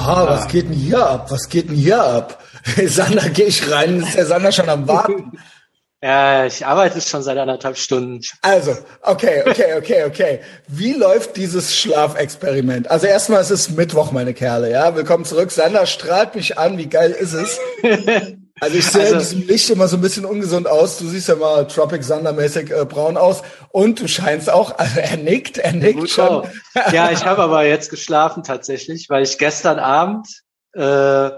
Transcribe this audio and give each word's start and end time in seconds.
Oha, 0.00 0.26
was 0.28 0.48
geht 0.48 0.64
denn 0.64 0.72
hier 0.72 1.06
ab? 1.06 1.30
Was 1.30 1.46
geht 1.50 1.68
denn 1.68 1.76
hier 1.76 2.02
ab? 2.02 2.42
Sander, 2.86 3.28
geh 3.28 3.42
ich 3.44 3.70
rein, 3.70 4.00
ist 4.00 4.16
der 4.16 4.24
Sander 4.24 4.50
schon 4.50 4.68
am 4.68 4.88
Warten? 4.88 5.32
Ja, 6.02 6.46
ich 6.46 6.64
arbeite 6.64 6.98
schon 7.02 7.22
seit 7.22 7.36
anderthalb 7.36 7.76
Stunden. 7.76 8.22
Also, 8.40 8.74
okay, 9.02 9.42
okay, 9.46 9.74
okay, 9.76 10.04
okay. 10.04 10.40
Wie 10.66 10.94
läuft 10.94 11.36
dieses 11.36 11.76
Schlafexperiment? 11.76 12.90
Also 12.90 13.06
erstmal, 13.06 13.42
es 13.42 13.50
ist 13.50 13.76
Mittwoch, 13.76 14.10
meine 14.10 14.32
Kerle, 14.32 14.70
ja. 14.70 14.94
Willkommen 14.94 15.26
zurück. 15.26 15.50
Sander 15.50 15.84
strahlt 15.84 16.34
mich 16.36 16.56
an. 16.56 16.78
Wie 16.78 16.86
geil 16.86 17.10
ist 17.10 17.34
es? 17.34 17.60
Also 18.60 18.76
ich 18.76 18.86
sehe 18.86 19.02
also, 19.02 19.14
in 19.14 19.18
diesem 19.20 19.46
Licht 19.46 19.70
immer 19.70 19.88
so 19.88 19.96
ein 19.96 20.02
bisschen 20.02 20.24
ungesund 20.24 20.68
aus. 20.68 20.98
Du 20.98 21.08
siehst 21.08 21.28
ja 21.28 21.34
mal 21.34 21.66
Tropic 21.66 22.04
Sander 22.04 22.32
mäßig 22.32 22.70
äh, 22.70 22.84
braun 22.84 23.16
aus. 23.16 23.42
Und 23.70 24.00
du 24.00 24.08
scheinst 24.08 24.50
auch, 24.50 24.78
also 24.78 25.00
er 25.00 25.16
nickt, 25.16 25.58
er 25.58 25.72
nickt 25.72 26.10
schon. 26.10 26.46
Ja, 26.92 27.10
ich 27.10 27.24
habe 27.24 27.42
aber 27.42 27.64
jetzt 27.64 27.90
geschlafen 27.90 28.42
tatsächlich, 28.42 29.08
weil 29.08 29.22
ich 29.22 29.38
gestern 29.38 29.78
Abend 29.78 30.26
äh, 30.74 31.30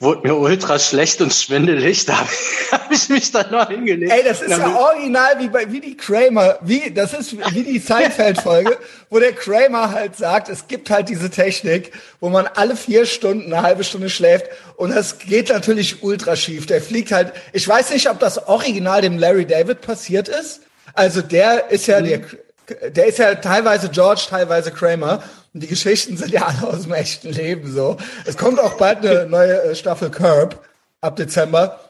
wurde 0.00 0.28
mir 0.28 0.34
ultra 0.36 0.78
schlecht 0.78 1.20
und 1.20 1.32
schwindelig. 1.32 2.06
Da 2.08 2.18
habe 2.18 2.30
hab 2.70 2.92
ich 2.92 3.08
mich 3.08 3.30
dann 3.32 3.50
noch 3.50 3.68
hingelegt. 3.68 4.12
Ey, 4.12 4.22
das 4.24 4.40
ist 4.40 4.50
ja 4.50 4.76
original 4.76 5.38
wie 5.38 5.48
bei 5.48 5.70
wie 5.70 5.80
die 5.80 5.96
Kramer, 5.96 6.58
wie 6.62 6.90
das 6.90 7.12
ist 7.12 7.36
wie 7.52 7.64
die 7.64 7.78
Seinfeld-Folge, 7.78 8.78
wo 9.10 9.18
der 9.18 9.32
Kramer 9.32 9.90
halt 9.90 10.16
sagt, 10.16 10.48
es 10.48 10.68
gibt 10.68 10.88
halt 10.90 11.08
diese 11.08 11.28
Technik, 11.28 11.92
wo 12.20 12.28
man 12.28 12.46
alle 12.54 12.76
vier 12.76 13.04
Stunden 13.04 13.52
eine 13.52 13.62
halbe 13.62 13.84
Stunde 13.84 14.08
schläft 14.08 14.46
und 14.76 14.94
das 14.94 15.18
geht 15.18 15.50
natürlich 15.50 16.02
ultra 16.02 16.36
schief. 16.36 16.66
Der 16.66 16.80
fliegt 16.80 17.12
halt. 17.12 17.32
Ich 17.52 17.66
weiß 17.66 17.90
nicht, 17.90 18.08
ob 18.08 18.18
das 18.20 18.48
Original 18.48 19.02
dem 19.02 19.18
Larry 19.18 19.46
David 19.46 19.80
passiert 19.80 20.28
ist. 20.28 20.62
Also 20.94 21.20
der 21.20 21.70
ist 21.70 21.86
ja 21.86 22.00
mhm. 22.00 22.04
der 22.06 22.20
der 22.68 23.06
ist 23.06 23.18
ja 23.18 23.34
teilweise 23.36 23.88
George, 23.88 24.26
teilweise 24.28 24.70
Kramer. 24.70 25.22
Und 25.54 25.62
die 25.62 25.66
Geschichten 25.66 26.16
sind 26.16 26.30
ja 26.30 26.46
alle 26.46 26.68
aus 26.68 26.82
dem 26.82 26.92
echten 26.92 27.30
Leben 27.30 27.72
so. 27.72 27.96
Es 28.24 28.36
kommt 28.36 28.60
auch 28.60 28.74
bald 28.74 29.04
eine 29.04 29.26
neue 29.26 29.62
äh, 29.62 29.74
Staffel 29.74 30.10
Curb 30.10 30.62
ab 31.00 31.16
Dezember. 31.16 31.80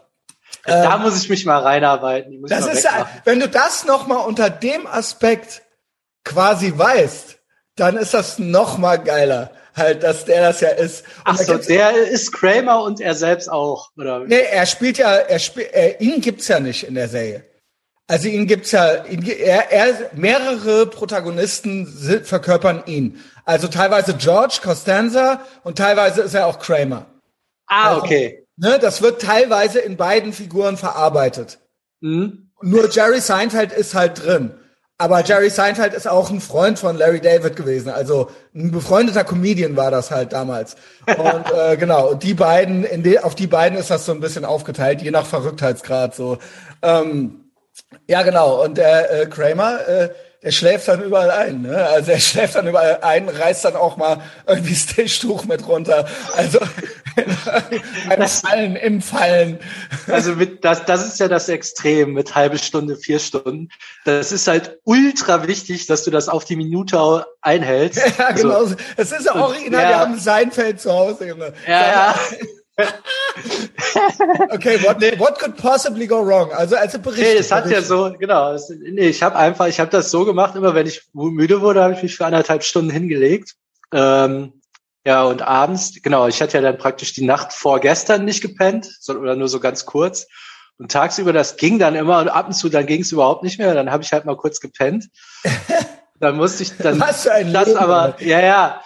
Da 0.64 0.96
ähm, 0.96 1.02
muss 1.02 1.22
ich 1.22 1.28
mich 1.28 1.44
mal 1.44 1.58
reinarbeiten. 1.58 2.42
das 2.46 2.66
ist 2.66 2.84
ja, 2.84 3.08
wenn 3.24 3.40
du 3.40 3.48
das 3.48 3.84
noch 3.84 4.06
mal 4.06 4.16
unter 4.16 4.50
dem 4.50 4.86
Aspekt 4.86 5.62
quasi 6.24 6.72
weißt, 6.76 7.38
dann 7.76 7.96
ist 7.96 8.14
das 8.14 8.38
noch 8.38 8.78
mal 8.78 8.96
geiler, 8.96 9.50
halt, 9.76 10.02
dass 10.02 10.24
der 10.24 10.42
das 10.42 10.60
ja 10.60 10.70
ist. 10.70 11.00
Und 11.00 11.22
Ach 11.24 11.36
so, 11.38 11.56
der 11.56 11.92
ist 12.08 12.32
Kramer 12.32 12.82
und 12.82 13.00
er 13.00 13.14
selbst 13.14 13.50
auch, 13.50 13.90
oder? 13.96 14.20
Nee, 14.20 14.42
er 14.50 14.66
spielt 14.66 14.98
ja, 14.98 15.14
er 15.14 15.38
spielt, 15.38 15.70
ihn 16.00 16.20
gibt's 16.20 16.48
ja 16.48 16.60
nicht 16.60 16.84
in 16.84 16.94
der 16.94 17.08
Serie. 17.08 17.44
Also 18.10 18.28
ihn 18.28 18.46
gibt's 18.46 18.72
ja, 18.72 19.04
ihn, 19.04 19.22
er, 19.22 19.70
er, 19.70 20.10
mehrere 20.14 20.86
Protagonisten 20.86 21.86
sind, 21.86 22.26
verkörpern 22.26 22.82
ihn. 22.86 23.20
Also 23.44 23.68
teilweise 23.68 24.14
George 24.14 24.60
Costanza 24.62 25.42
und 25.62 25.76
teilweise 25.76 26.22
ist 26.22 26.34
er 26.34 26.46
auch 26.46 26.58
Kramer. 26.58 27.04
Ah, 27.66 27.90
also, 27.90 28.02
okay. 28.02 28.46
Ne, 28.56 28.78
das 28.80 29.02
wird 29.02 29.20
teilweise 29.20 29.78
in 29.78 29.98
beiden 29.98 30.32
Figuren 30.32 30.78
verarbeitet. 30.78 31.58
Mhm. 32.00 32.50
Nur 32.62 32.90
Jerry 32.90 33.20
Seinfeld 33.20 33.72
ist 33.72 33.94
halt 33.94 34.24
drin. 34.24 34.54
Aber 34.96 35.22
Jerry 35.22 35.50
Seinfeld 35.50 35.92
ist 35.94 36.08
auch 36.08 36.30
ein 36.30 36.40
Freund 36.40 36.78
von 36.78 36.96
Larry 36.96 37.20
David 37.20 37.54
gewesen. 37.54 37.90
Also 37.90 38.30
ein 38.54 38.72
befreundeter 38.72 39.22
Comedian 39.22 39.76
war 39.76 39.92
das 39.92 40.10
halt 40.10 40.32
damals. 40.32 40.76
Und 41.06 41.52
äh, 41.56 41.76
genau, 41.76 42.14
die 42.14 42.34
beiden, 42.34 42.84
in 42.84 43.02
de, 43.02 43.18
auf 43.18 43.34
die 43.34 43.46
beiden 43.46 43.78
ist 43.78 43.90
das 43.90 44.06
so 44.06 44.12
ein 44.12 44.20
bisschen 44.20 44.44
aufgeteilt, 44.46 45.02
je 45.02 45.12
nach 45.12 45.26
Verrücktheitsgrad 45.26 46.16
so. 46.16 46.38
Ähm, 46.82 47.47
ja, 48.08 48.22
genau. 48.22 48.64
Und 48.64 48.78
der 48.78 49.12
äh, 49.12 49.26
Kramer, 49.26 49.86
äh, 49.86 50.08
der 50.42 50.52
schläft 50.52 50.86
dann 50.86 51.02
überall 51.02 51.30
ein. 51.30 51.62
Ne? 51.62 51.76
Also 51.76 52.12
er 52.12 52.20
schläft 52.20 52.54
dann 52.54 52.66
überall 52.66 53.00
ein, 53.02 53.28
reißt 53.28 53.64
dann 53.64 53.76
auch 53.76 53.96
mal 53.96 54.22
irgendwie 54.46 54.72
das 54.72 54.86
Tischtuch 54.86 55.44
mit 55.44 55.66
runter. 55.66 56.06
Also 56.36 56.58
beim 58.08 58.28
Fallen, 58.28 58.76
im 58.76 59.02
Fallen. 59.02 59.58
Also 60.06 60.36
mit, 60.36 60.64
das, 60.64 60.84
das 60.84 61.06
ist 61.06 61.20
ja 61.20 61.28
das 61.28 61.48
Extrem 61.48 62.14
mit 62.14 62.34
halbe 62.34 62.58
Stunde, 62.58 62.96
vier 62.96 63.18
Stunden. 63.18 63.68
Das 64.04 64.32
ist 64.32 64.46
halt 64.46 64.78
ultra 64.84 65.46
wichtig, 65.46 65.86
dass 65.86 66.04
du 66.04 66.10
das 66.10 66.28
auf 66.28 66.44
die 66.44 66.56
Minute 66.56 67.26
einhältst. 67.40 68.00
Ja, 68.18 68.32
genau. 68.32 68.56
Also, 68.56 68.74
es 68.96 69.12
ist 69.12 69.26
ja 69.26 69.34
original, 69.34 69.82
ja. 69.82 69.88
wir 69.90 69.98
haben 69.98 70.18
Seinfeld 70.18 70.80
zu 70.80 70.90
Hause, 70.92 71.28
Junge. 71.28 71.52
Ja, 71.66 71.86
ja. 71.86 72.14
okay, 74.50 74.78
what, 74.82 75.00
what 75.18 75.38
could 75.38 75.56
possibly 75.56 76.06
go 76.06 76.24
wrong? 76.24 76.52
Also 76.52 76.76
als 76.76 76.96
Bericht. 76.98 77.22
Nee, 77.22 77.36
es 77.38 77.50
hat 77.50 77.68
ja 77.70 77.82
so, 77.82 78.12
genau. 78.18 78.52
Es, 78.52 78.70
nee, 78.70 79.08
ich 79.08 79.22
habe 79.22 79.36
einfach, 79.36 79.66
ich 79.66 79.80
habe 79.80 79.90
das 79.90 80.10
so 80.10 80.24
gemacht, 80.24 80.54
immer 80.56 80.74
wenn 80.74 80.86
ich 80.86 81.02
müde 81.12 81.60
wurde, 81.60 81.82
habe 81.82 81.94
ich 81.94 82.02
mich 82.02 82.16
für 82.16 82.26
anderthalb 82.26 82.62
Stunden 82.62 82.90
hingelegt. 82.90 83.54
Ähm, 83.92 84.52
ja, 85.04 85.24
und 85.24 85.42
abends, 85.42 86.00
genau, 86.02 86.28
ich 86.28 86.40
hatte 86.40 86.58
ja 86.58 86.62
dann 86.62 86.78
praktisch 86.78 87.14
die 87.14 87.24
Nacht 87.24 87.52
vor 87.52 87.80
gestern 87.80 88.24
nicht 88.24 88.42
gepennt, 88.42 88.88
sondern 89.00 89.24
oder 89.24 89.36
nur 89.36 89.48
so 89.48 89.60
ganz 89.60 89.86
kurz. 89.86 90.26
Und 90.78 90.92
tagsüber, 90.92 91.32
das 91.32 91.56
ging 91.56 91.78
dann 91.78 91.96
immer 91.96 92.20
und 92.20 92.28
ab 92.28 92.46
und 92.48 92.52
zu, 92.52 92.68
dann 92.68 92.86
ging 92.86 93.02
es 93.02 93.10
überhaupt 93.10 93.42
nicht 93.42 93.58
mehr. 93.58 93.74
Dann 93.74 93.90
habe 93.90 94.04
ich 94.04 94.12
halt 94.12 94.24
mal 94.24 94.36
kurz 94.36 94.60
gepennt. 94.60 95.08
dann 96.20 96.36
musste 96.36 96.62
ich 96.62 96.76
dann 96.76 97.00
Was 97.00 97.22
für 97.22 97.32
ein 97.32 97.52
das 97.52 97.66
Leben, 97.66 97.78
aber, 97.78 98.16
ja, 98.20 98.40
ja 98.40 98.82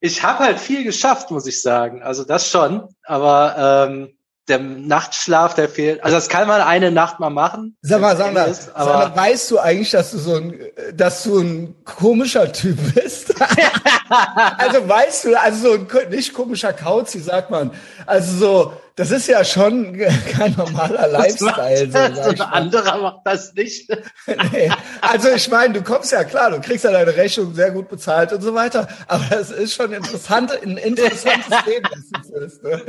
ich 0.00 0.22
habe 0.22 0.44
halt 0.44 0.60
viel 0.60 0.84
geschafft, 0.84 1.30
muss 1.30 1.46
ich 1.46 1.60
sagen. 1.62 2.02
Also 2.02 2.24
das 2.24 2.48
schon, 2.50 2.88
aber 3.04 3.88
ähm, 3.88 4.14
der 4.48 4.58
Nachtschlaf, 4.58 5.54
der 5.54 5.68
fehlt. 5.68 6.02
Also 6.02 6.16
das 6.16 6.28
kann 6.28 6.48
man 6.48 6.60
eine 6.60 6.90
Nacht 6.90 7.20
mal 7.20 7.30
machen. 7.30 7.76
Sag 7.82 8.00
mal, 8.00 8.16
mal, 8.32 8.48
ist, 8.48 8.74
mal, 8.76 9.14
weißt 9.14 9.50
du 9.50 9.58
eigentlich, 9.58 9.90
dass 9.90 10.10
du 10.12 10.18
so 10.18 10.36
ein, 10.36 10.58
dass 10.94 11.22
du 11.24 11.38
ein 11.38 11.84
komischer 11.84 12.50
Typ 12.52 12.78
bist? 12.94 13.34
also 14.08 14.88
weißt 14.88 15.24
du, 15.24 15.40
also 15.40 15.68
so 15.68 15.98
ein 15.98 16.10
nicht 16.10 16.32
komischer 16.32 16.72
Kauz, 16.72 17.14
wie 17.14 17.20
sagt 17.20 17.50
man. 17.50 17.70
Also 18.06 18.36
so, 18.36 18.72
das 18.96 19.10
ist 19.10 19.28
ja 19.28 19.44
schon 19.44 19.96
kein 20.32 20.52
normaler 20.56 21.08
Lifestyle. 21.08 21.90
So, 21.90 22.22
so 22.22 22.30
ein 22.30 22.40
anderer 22.40 22.98
macht 22.98 23.20
das 23.24 23.54
nicht. 23.54 23.88
nee. 24.52 24.70
Also 25.00 25.30
ich 25.30 25.48
meine, 25.50 25.74
du 25.74 25.82
kommst 25.82 26.12
ja 26.12 26.24
klar, 26.24 26.50
du 26.50 26.60
kriegst 26.60 26.84
ja 26.84 26.90
deine 26.90 27.14
Rechnung 27.14 27.54
sehr 27.54 27.70
gut 27.70 27.88
bezahlt 27.88 28.32
und 28.32 28.42
so 28.42 28.54
weiter. 28.54 28.88
Aber 29.06 29.38
es 29.38 29.50
ist 29.50 29.74
schon 29.74 29.92
interessant, 29.92 30.52
ein 30.62 30.76
interessantes 30.76 31.54
Leben, 31.66 31.88
das 31.90 32.28
führst. 32.28 32.62
Ne? 32.62 32.82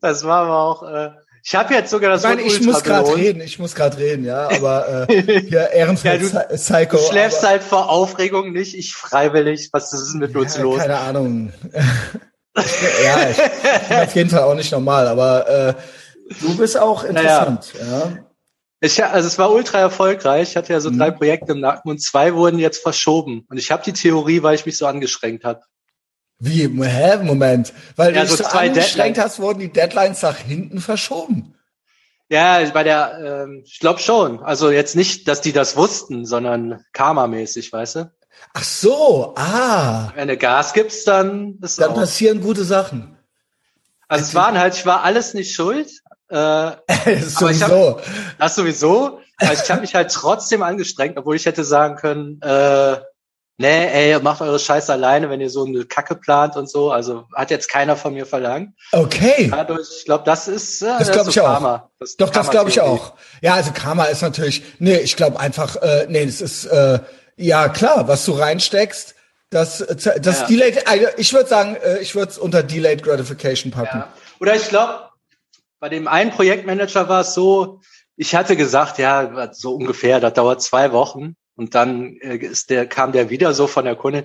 Das 0.00 0.24
war 0.24 0.42
aber 0.42 0.58
auch. 0.58 0.82
Äh 0.82 1.10
ich 1.44 1.54
habe 1.54 1.74
jetzt 1.74 1.90
sogar 1.90 2.10
das 2.10 2.22
ich 2.22 2.28
meine, 2.28 2.42
ich 2.42 2.60
muss 2.60 2.82
gerade 2.84 3.16
reden, 3.16 3.40
ich 3.40 3.58
muss 3.58 3.74
gerade 3.74 3.98
reden, 3.98 4.24
ja, 4.24 4.48
aber 4.48 5.08
äh, 5.08 5.40
hier 5.48 5.70
Ehrenfeld 5.70 6.22
ja, 6.32 6.44
du, 6.44 6.56
Psycho. 6.56 6.96
Du 6.96 7.02
schläfst 7.02 7.42
halt 7.46 7.62
vor 7.62 7.90
Aufregung 7.90 8.52
nicht, 8.52 8.76
ich 8.76 8.94
freiwillig. 8.94 9.70
Was 9.72 9.92
ist 9.92 10.12
denn 10.12 10.20
mit 10.20 10.34
ja, 10.34 10.40
uns 10.40 10.58
los? 10.58 10.78
Keine 10.78 10.98
Ahnung 10.98 11.52
ja, 13.04 13.30
ich 13.30 13.88
bin 13.88 13.98
auf 13.98 14.14
jeden 14.14 14.30
Fall 14.30 14.42
auch 14.42 14.54
nicht 14.54 14.72
normal, 14.72 15.08
aber 15.08 15.48
äh, 15.48 15.74
du 16.40 16.56
bist 16.56 16.78
auch 16.78 17.04
interessant. 17.04 17.72
Naja. 17.80 17.98
Ja. 17.98 18.18
Ich, 18.84 19.02
also 19.02 19.28
es 19.28 19.38
war 19.38 19.52
ultra 19.52 19.78
erfolgreich. 19.78 20.50
Ich 20.50 20.56
hatte 20.56 20.72
ja 20.72 20.80
so 20.80 20.90
mhm. 20.90 20.98
drei 20.98 21.10
Projekte 21.12 21.52
im 21.52 21.60
Nacken 21.60 21.88
und 21.88 22.02
zwei 22.02 22.34
wurden 22.34 22.58
jetzt 22.58 22.82
verschoben. 22.82 23.46
Und 23.48 23.56
ich 23.56 23.70
habe 23.70 23.84
die 23.84 23.92
Theorie, 23.92 24.42
weil 24.42 24.56
ich 24.56 24.66
mich 24.66 24.76
so 24.76 24.86
angestrengt 24.86 25.44
habe. 25.44 25.60
Wie? 26.44 26.68
Hä? 26.82 27.18
Moment. 27.22 27.72
Weil 27.94 28.16
ja, 28.16 28.22
du 28.22 28.28
dich 28.28 28.36
so, 28.36 28.42
so 28.42 28.58
angestrengt 28.58 29.16
hast, 29.16 29.38
wurden 29.38 29.60
die 29.60 29.72
Deadlines 29.72 30.22
nach 30.22 30.38
hinten 30.38 30.80
verschoben. 30.80 31.54
Ja, 32.28 32.68
bei 32.70 32.82
der, 32.82 33.44
ähm, 33.44 33.62
ich 33.64 33.78
glaube 33.78 34.00
schon. 34.00 34.42
Also 34.42 34.72
jetzt 34.72 34.96
nicht, 34.96 35.28
dass 35.28 35.40
die 35.40 35.52
das 35.52 35.76
wussten, 35.76 36.26
sondern 36.26 36.84
karmamäßig, 36.92 37.72
weißt 37.72 37.94
du? 37.94 38.10
Ach 38.54 38.64
so, 38.64 39.34
ah. 39.36 40.10
Wenn 40.16 40.26
du 40.26 40.36
Gas 40.36 40.72
gibst, 40.72 41.06
dann 41.06 41.58
ist 41.62 41.80
Dann 41.80 41.92
auch. 41.92 41.94
passieren 41.94 42.40
gute 42.40 42.64
Sachen. 42.64 43.16
Also 44.08 44.24
es 44.24 44.34
waren 44.34 44.58
halt, 44.58 44.74
ich 44.74 44.84
war 44.84 45.04
alles 45.04 45.34
nicht 45.34 45.54
schuld. 45.54 45.92
Äh, 46.28 46.34
das 46.86 47.34
sowieso. 47.34 47.98
Hab, 47.98 48.02
das 48.40 48.56
sowieso. 48.56 49.20
Aber 49.38 49.52
ich 49.52 49.70
habe 49.70 49.82
mich 49.82 49.94
halt 49.94 50.10
trotzdem 50.10 50.64
angestrengt, 50.64 51.16
obwohl 51.18 51.36
ich 51.36 51.46
hätte 51.46 51.62
sagen 51.62 51.94
können, 51.94 52.40
äh, 52.42 52.96
nee, 53.58 54.12
ey, 54.12 54.20
macht 54.20 54.40
eure 54.40 54.58
Scheiße 54.58 54.92
alleine, 54.92 55.30
wenn 55.30 55.40
ihr 55.40 55.50
so 55.50 55.64
eine 55.64 55.84
Kacke 55.84 56.14
plant 56.14 56.56
und 56.56 56.68
so. 56.68 56.90
Also 56.90 57.26
hat 57.34 57.50
jetzt 57.50 57.68
keiner 57.68 57.96
von 57.96 58.14
mir 58.14 58.26
verlangt. 58.26 58.74
Okay. 58.92 59.48
Dadurch, 59.50 59.88
ich 59.98 60.04
glaube, 60.04 60.24
das 60.24 60.48
ist 60.48 60.82
äh, 60.82 60.98
das 60.98 61.12
glaube 61.12 61.30
ich 61.30 61.36
Karma. 61.36 61.74
auch. 61.74 61.88
Das 61.98 62.16
Doch, 62.16 62.30
das 62.30 62.50
glaube 62.50 62.70
ich 62.70 62.80
auch. 62.80 63.14
Ja, 63.40 63.54
also 63.54 63.72
Karma 63.72 64.04
ist 64.04 64.22
natürlich, 64.22 64.62
nee, 64.78 64.98
ich 64.98 65.16
glaube 65.16 65.38
einfach, 65.40 65.76
äh, 65.76 66.06
nee, 66.08 66.26
das 66.26 66.40
ist 66.40 66.64
äh, 66.66 66.98
ja, 67.36 67.68
klar, 67.68 68.08
was 68.08 68.24
du 68.24 68.32
reinsteckst, 68.32 69.14
das, 69.50 69.78
das 69.78 70.40
ja. 70.40 70.46
Delayed, 70.46 70.86
also 70.88 71.06
ich 71.18 71.32
würde 71.32 71.48
sagen, 71.48 71.76
äh, 71.76 71.98
ich 71.98 72.14
würde 72.14 72.32
es 72.32 72.38
unter 72.38 72.62
Delayed 72.62 73.02
Gratification 73.02 73.70
packen. 73.70 73.98
Ja. 73.98 74.12
Oder 74.40 74.56
ich 74.56 74.68
glaube, 74.68 75.10
bei 75.78 75.88
dem 75.88 76.08
einen 76.08 76.30
Projektmanager 76.30 77.08
war 77.08 77.20
es 77.20 77.34
so, 77.34 77.80
ich 78.16 78.34
hatte 78.34 78.56
gesagt, 78.56 78.98
ja, 78.98 79.52
so 79.52 79.74
ungefähr, 79.74 80.20
das 80.20 80.32
dauert 80.34 80.62
zwei 80.62 80.92
Wochen. 80.92 81.36
Und 81.56 81.74
dann 81.74 82.16
äh, 82.20 82.36
ist 82.36 82.70
der, 82.70 82.86
kam 82.86 83.12
der 83.12 83.30
wieder 83.30 83.54
so 83.54 83.66
von 83.66 83.84
der 83.84 83.96
Kundin, 83.96 84.24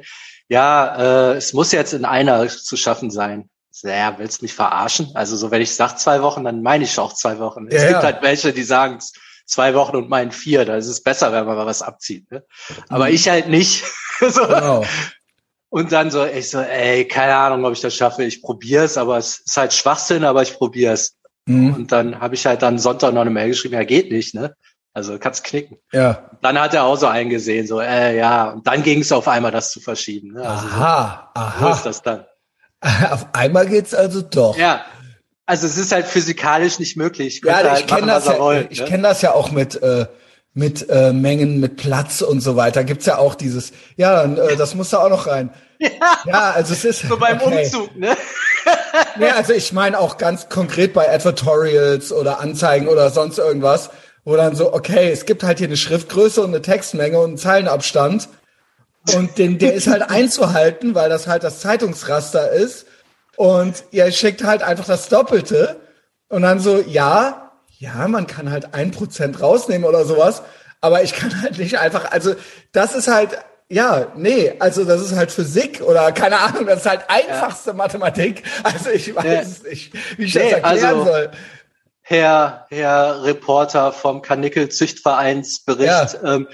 ja, 0.50 1.32
äh, 1.32 1.36
es 1.36 1.54
muss 1.54 1.72
jetzt 1.72 1.94
in 1.94 2.06
einer 2.06 2.48
zu 2.48 2.78
schaffen 2.78 3.12
sein. 3.12 3.50
Ja, 3.84 4.18
willst 4.18 4.42
mich 4.42 4.54
verarschen? 4.54 5.12
Also 5.14 5.36
so, 5.36 5.52
wenn 5.52 5.62
ich 5.62 5.76
sag 5.76 6.00
zwei 6.00 6.22
Wochen, 6.24 6.44
dann 6.44 6.64
meine 6.64 6.84
ich 6.84 6.98
auch 6.98 7.14
zwei 7.14 7.38
Wochen. 7.38 7.68
Es 7.68 7.84
ja, 7.84 7.90
gibt 7.90 8.04
halt 8.04 8.22
welche, 8.24 8.52
die 8.52 8.64
sagen, 8.64 9.00
zwei 9.46 9.76
Wochen 9.76 9.96
und 9.96 10.10
meinen 10.10 10.32
vier. 10.32 10.66
Da 10.66 10.78
ist 10.78 10.88
es 10.88 11.04
besser, 11.04 11.32
wenn 11.32 11.46
man 11.46 11.56
mal 11.56 11.66
was 11.66 11.82
abzieht. 11.82 12.30
Ne? 12.32 12.44
Aber 12.90 13.08
mhm. 13.08 13.14
ich 13.14 13.30
halt 13.30 13.50
nicht. 13.50 13.84
so. 14.20 14.42
Genau. 14.48 14.86
Und 15.70 15.92
dann 15.92 16.12
so, 16.12 16.26
ich 16.26 16.50
so, 16.50 16.60
ey, 16.60 17.08
keine 17.08 17.36
Ahnung, 17.36 17.66
ob 17.66 17.74
ich 17.74 17.82
das 17.82 17.94
schaffe. 17.94 18.24
Ich 18.24 18.42
probier's, 18.42 18.98
aber 18.98 19.18
es 19.18 19.40
ist 19.46 19.58
halt 19.58 19.74
Schwachsinn, 19.74 20.24
aber 20.24 20.42
ich 20.42 20.54
probier's. 20.54 21.18
Mhm. 21.46 21.74
Und 21.74 21.92
dann 21.92 22.20
habe 22.20 22.36
ich 22.36 22.46
halt 22.46 22.62
dann 22.62 22.80
Sonntag 22.80 23.14
noch 23.14 23.22
eine 23.22 23.30
Mail 23.30 23.50
geschrieben, 23.50 23.76
ja, 23.76 23.84
geht 23.84 24.12
nicht, 24.12 24.34
ne? 24.34 24.56
Also 24.98 25.20
kannst 25.20 25.44
knicken. 25.44 25.78
Ja. 25.94 26.32
Dann 26.42 26.60
hat 26.60 26.74
er 26.74 26.86
auch 26.86 26.96
so 26.96 27.06
eingesehen, 27.06 27.68
so, 27.68 27.80
äh, 27.80 28.18
ja, 28.18 28.50
und 28.50 28.66
dann 28.66 28.82
ging 28.82 29.02
es 29.02 29.12
auf 29.12 29.28
einmal, 29.28 29.52
das 29.52 29.70
zu 29.70 29.80
verschieben. 29.80 30.34
Ne? 30.34 30.42
Also 30.42 30.66
aha, 30.66 31.32
so, 31.36 31.40
aha. 31.40 31.68
Wo 31.68 31.72
ist 31.72 31.86
das 31.86 32.02
dann? 32.02 32.26
Auf 33.12 33.28
einmal 33.34 33.68
geht's 33.68 33.94
also 33.94 34.24
doch. 34.24 34.58
Ja. 34.58 34.86
Also 35.46 35.68
es 35.68 35.78
ist 35.78 35.92
halt 35.92 36.08
physikalisch 36.08 36.80
nicht 36.80 36.98
möglich. 36.98 37.42
Ja, 37.46 37.58
halt 37.58 37.82
ich 37.82 37.86
kenne 37.86 38.08
das 38.08 38.26
ja, 38.26 38.40
wollt, 38.40 38.72
ich 38.72 38.80
ne? 38.80 38.86
kenne 38.88 39.04
das 39.04 39.22
ja 39.22 39.34
auch 39.34 39.52
mit 39.52 39.80
äh, 39.84 40.08
mit 40.56 40.90
äh, 40.90 41.14
Mengen, 41.14 41.60
mit 41.60 41.78
Platz 41.78 42.24
und 42.24 42.42
so 42.42 42.56
weiter. 42.56 42.84
Gibt's 42.84 43.06
ja 43.06 43.20
auch 43.20 43.36
dieses, 43.36 43.74
ja, 43.98 44.24
äh, 44.24 44.56
das 44.56 44.74
muss 44.74 44.90
da 44.90 44.98
auch 44.98 45.10
noch 45.10 45.28
rein. 45.28 45.52
Ja, 45.80 45.90
ja 46.26 46.52
also 46.56 46.74
es 46.74 46.84
ist 46.84 47.08
so 47.08 47.18
beim 47.18 47.40
okay. 47.40 47.66
Umzug, 47.66 47.96
ne? 47.96 48.18
ja, 49.20 49.36
also 49.36 49.54
ich 49.54 49.74
meine 49.74 50.00
auch 50.00 50.18
ganz 50.18 50.50
konkret 50.50 50.92
bei 50.92 51.08
Advertorials 51.14 52.12
oder 52.12 52.40
Anzeigen 52.40 52.88
oder 52.88 53.12
sonst 53.12 53.38
irgendwas 53.38 53.92
wo 54.28 54.36
dann 54.36 54.58
so, 54.58 54.74
okay, 54.74 55.10
es 55.10 55.26
gibt 55.26 55.44
halt 55.44 55.60
hier 55.60 55.68
eine 55.68 55.78
Schriftgröße 55.78 56.42
und 56.42 56.50
eine 56.50 56.62
Textmenge 56.62 57.18
und 57.18 57.30
einen 57.30 57.38
Zeilenabstand. 57.38 58.28
Und 59.16 59.38
den, 59.38 59.58
der 59.58 59.74
ist 59.74 59.88
halt 59.88 60.02
einzuhalten, 60.02 60.96
weil 60.96 61.10
das 61.10 61.28
halt 61.28 61.46
das 61.46 61.62
Zeitungsraster 61.62 62.52
ist. 62.52 62.88
Und 63.38 63.86
ihr 63.92 64.12
schickt 64.12 64.44
halt 64.44 64.64
einfach 64.64 64.84
das 64.84 65.08
Doppelte. 65.08 65.78
Und 66.28 66.42
dann 66.42 66.60
so, 66.60 66.84
ja, 66.86 67.54
ja, 67.80 68.06
man 68.10 68.28
kann 68.28 68.52
halt 68.52 68.74
ein 68.74 68.92
Prozent 68.92 69.42
rausnehmen 69.42 69.88
oder 69.88 70.04
sowas. 70.04 70.42
Aber 70.82 71.04
ich 71.04 71.14
kann 71.14 71.42
halt 71.42 71.58
nicht 71.58 71.80
einfach, 71.80 72.12
also 72.12 72.36
das 72.74 72.96
ist 72.96 73.08
halt, 73.08 73.30
ja, 73.70 74.12
nee, 74.18 74.56
also 74.60 74.84
das 74.84 75.02
ist 75.04 75.16
halt 75.16 75.32
Physik 75.32 75.82
oder 75.82 76.12
keine 76.12 76.40
Ahnung, 76.40 76.66
das 76.66 76.80
ist 76.80 76.90
halt 76.90 77.02
einfachste 77.08 77.70
ja. 77.70 77.76
Mathematik. 77.78 78.44
Also 78.64 78.90
ich 78.90 79.16
weiß 79.16 79.62
ja. 79.64 79.70
nicht, 79.70 79.94
wie 80.18 80.26
ich 80.26 80.36
nee, 80.36 80.42
das 80.42 80.52
erklären 80.52 80.86
also, 80.86 81.06
soll. 81.06 81.32
Herr, 82.10 82.68
Herr 82.70 83.24
Reporter 83.24 83.92
vom 83.92 84.22
Karnickel 84.22 84.70
Züchtvereinsbericht. 84.70 86.14
Ja. 86.24 86.36
Ähm, 86.36 86.48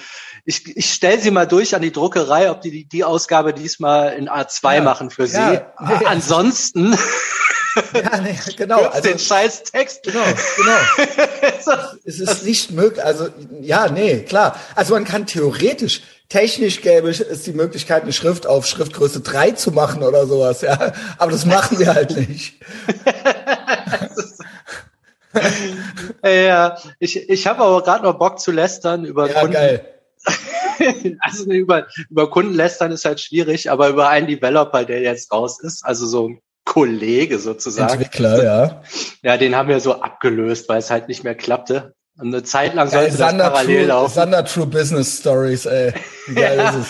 ich, 0.46 0.76
ich 0.76 0.92
stelle 0.92 1.20
Sie 1.20 1.30
mal 1.30 1.46
durch 1.46 1.76
an 1.76 1.84
die 1.84 1.92
Druckerei, 1.92 2.50
ob 2.50 2.62
die 2.62 2.86
die 2.86 3.04
Ausgabe 3.04 3.54
diesmal 3.54 4.14
in 4.14 4.28
A2 4.28 4.76
ja. 4.76 4.82
machen 4.82 5.12
für 5.12 5.28
Sie. 5.28 5.38
Ja. 5.38 5.72
Nee. 5.80 6.06
Ansonsten 6.06 6.98
ja, 7.94 8.18
nee, 8.18 8.36
genau. 8.56 8.82
Also 8.82 9.10
den 9.10 9.20
scheiß 9.20 9.62
Text. 9.64 10.02
Genau, 10.04 10.24
genau. 10.58 11.78
es 12.04 12.20
ist 12.20 12.44
nicht 12.46 12.72
möglich. 12.72 13.04
Also 13.06 13.28
ja, 13.62 13.90
nee, 13.90 14.22
klar. 14.22 14.60
Also 14.74 14.96
man 14.96 15.06
kann 15.06 15.28
theoretisch, 15.28 16.02
technisch 16.30 16.82
gäbe 16.82 17.10
es 17.10 17.44
die 17.44 17.54
Möglichkeit, 17.54 18.04
eine 18.04 18.14
Schrift 18.14 18.48
auf 18.48 18.66
Schriftgröße 18.66 19.22
3 19.22 19.52
zu 19.52 19.72
machen 19.72 20.02
oder 20.02 20.26
sowas. 20.26 20.62
Ja, 20.62 20.94
aber 21.20 21.32
das 21.32 21.46
machen 21.46 21.78
wir 21.78 21.94
halt 21.94 22.18
nicht. 22.18 22.56
ja, 26.24 26.78
ich, 27.00 27.30
ich 27.30 27.48
habe 27.48 27.64
aber 27.64 27.84
gerade 27.84 28.04
noch 28.04 28.18
Bock 28.18 28.40
zu 28.40 28.52
lästern 28.52 29.06
über 29.06 29.30
ja, 29.30 29.40
Kunden. 29.40 29.54
Geil. 29.54 29.90
also 31.20 31.52
über, 31.52 31.88
über 32.10 32.30
Kunden 32.30 32.54
lästern 32.54 32.92
ist 32.92 33.06
halt 33.06 33.20
schwierig, 33.20 33.70
aber 33.70 33.90
über 33.90 34.10
einen 34.10 34.28
Developer, 34.28 34.86
der 34.86 35.02
jetzt 35.02 35.32
raus 35.32 35.60
ist, 35.62 35.84
also 35.84 36.06
so 36.06 36.30
ein 36.30 36.40
Kollege 36.66 37.40
sozusagen. 37.40 37.94
Entwickler, 37.94 38.44
ja. 38.44 38.82
Ja, 39.22 39.38
den 39.38 39.56
haben 39.56 39.70
wir 39.70 39.80
so 39.80 40.02
abgelöst, 40.02 40.70
weil 40.70 40.80
es 40.80 40.92
halt 40.92 41.08
nicht 41.08 41.24
mehr 41.24 41.36
klappte. 41.36 41.94
Und 42.18 42.28
eine 42.28 42.44
Zeit 42.44 42.76
lang 42.76 42.90
sollte 42.90 43.18
ja, 43.18 43.32
das 43.32 43.38
parallel 43.38 43.78
True, 43.78 43.88
laufen. 43.88 44.14
Sander 44.14 44.46
True 44.46 44.68
Business 44.68 45.20
Stories, 45.20 45.66
ey. 45.66 45.94
Wie 46.28 46.36
geil 46.36 46.58
ja. 46.58 46.70
ist 46.72 46.76
es? 46.76 46.88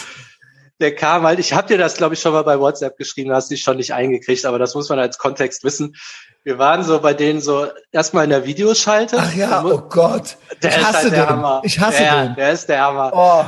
Der 0.79 0.95
kam 0.95 1.23
halt, 1.23 1.39
ich 1.39 1.53
habe 1.53 1.67
dir 1.67 1.77
das, 1.77 1.95
glaube 1.95 2.15
ich, 2.15 2.21
schon 2.21 2.33
mal 2.33 2.43
bei 2.43 2.59
WhatsApp 2.59 2.97
geschrieben, 2.97 3.31
hast 3.31 3.51
dich 3.51 3.61
schon 3.61 3.77
nicht 3.77 3.93
eingekriegt, 3.93 4.45
aber 4.45 4.59
das 4.59 4.75
muss 4.75 4.89
man 4.89 4.99
als 4.99 5.17
Kontext 5.17 5.63
wissen. 5.63 5.95
Wir 6.43 6.57
waren 6.57 6.83
so 6.83 6.99
bei 6.99 7.13
denen 7.13 7.41
so 7.41 7.67
erstmal 7.91 8.25
in 8.25 8.31
der 8.31 8.45
Videoschalte. 8.45 9.17
Ach 9.19 9.33
ja, 9.33 9.63
oh 9.63 9.81
Gott. 9.89 10.37
Der 10.61 10.71
ich 10.71 10.77
hasse 10.77 10.97
halt 10.97 11.11
der 11.13 11.25
den. 11.25 11.29
Hammer. 11.29 11.61
Ich 11.63 11.79
hasse 11.79 11.99
der, 11.99 12.25
den. 12.25 12.35
Der 12.35 12.51
ist 12.51 12.67
der 12.67 12.81
Hammer. 12.81 13.11
Oh. 13.13 13.45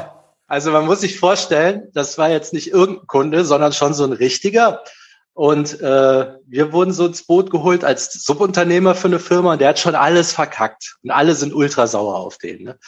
Also 0.48 0.72
man 0.72 0.86
muss 0.86 1.02
sich 1.02 1.20
vorstellen, 1.20 1.90
das 1.94 2.18
war 2.18 2.30
jetzt 2.30 2.54
nicht 2.54 2.72
irgendein 2.72 3.08
Kunde, 3.08 3.46
sondern 3.46 3.74
schon 3.74 3.94
so 3.94 4.04
ein 4.06 4.14
richtiger. 4.14 4.84
Und 5.34 5.82
äh, 5.82 6.28
wir 6.48 6.72
wurden 6.72 6.94
so 6.94 7.08
ins 7.08 7.26
Boot 7.28 7.52
geholt 7.52 7.84
als 7.84 8.14
Subunternehmer 8.14 8.96
für 8.96 9.08
eine 9.08 9.20
Firma 9.20 9.54
und 9.54 9.60
der 9.60 9.70
hat 9.70 9.80
schon 9.80 9.96
alles 9.96 10.32
verkackt. 10.32 10.96
Und 11.04 11.12
alle 11.12 11.36
sind 11.36 11.54
ultra 11.54 11.88
sauer 11.88 12.16
auf 12.16 12.38
den. 12.38 12.64
Ne? 12.64 12.80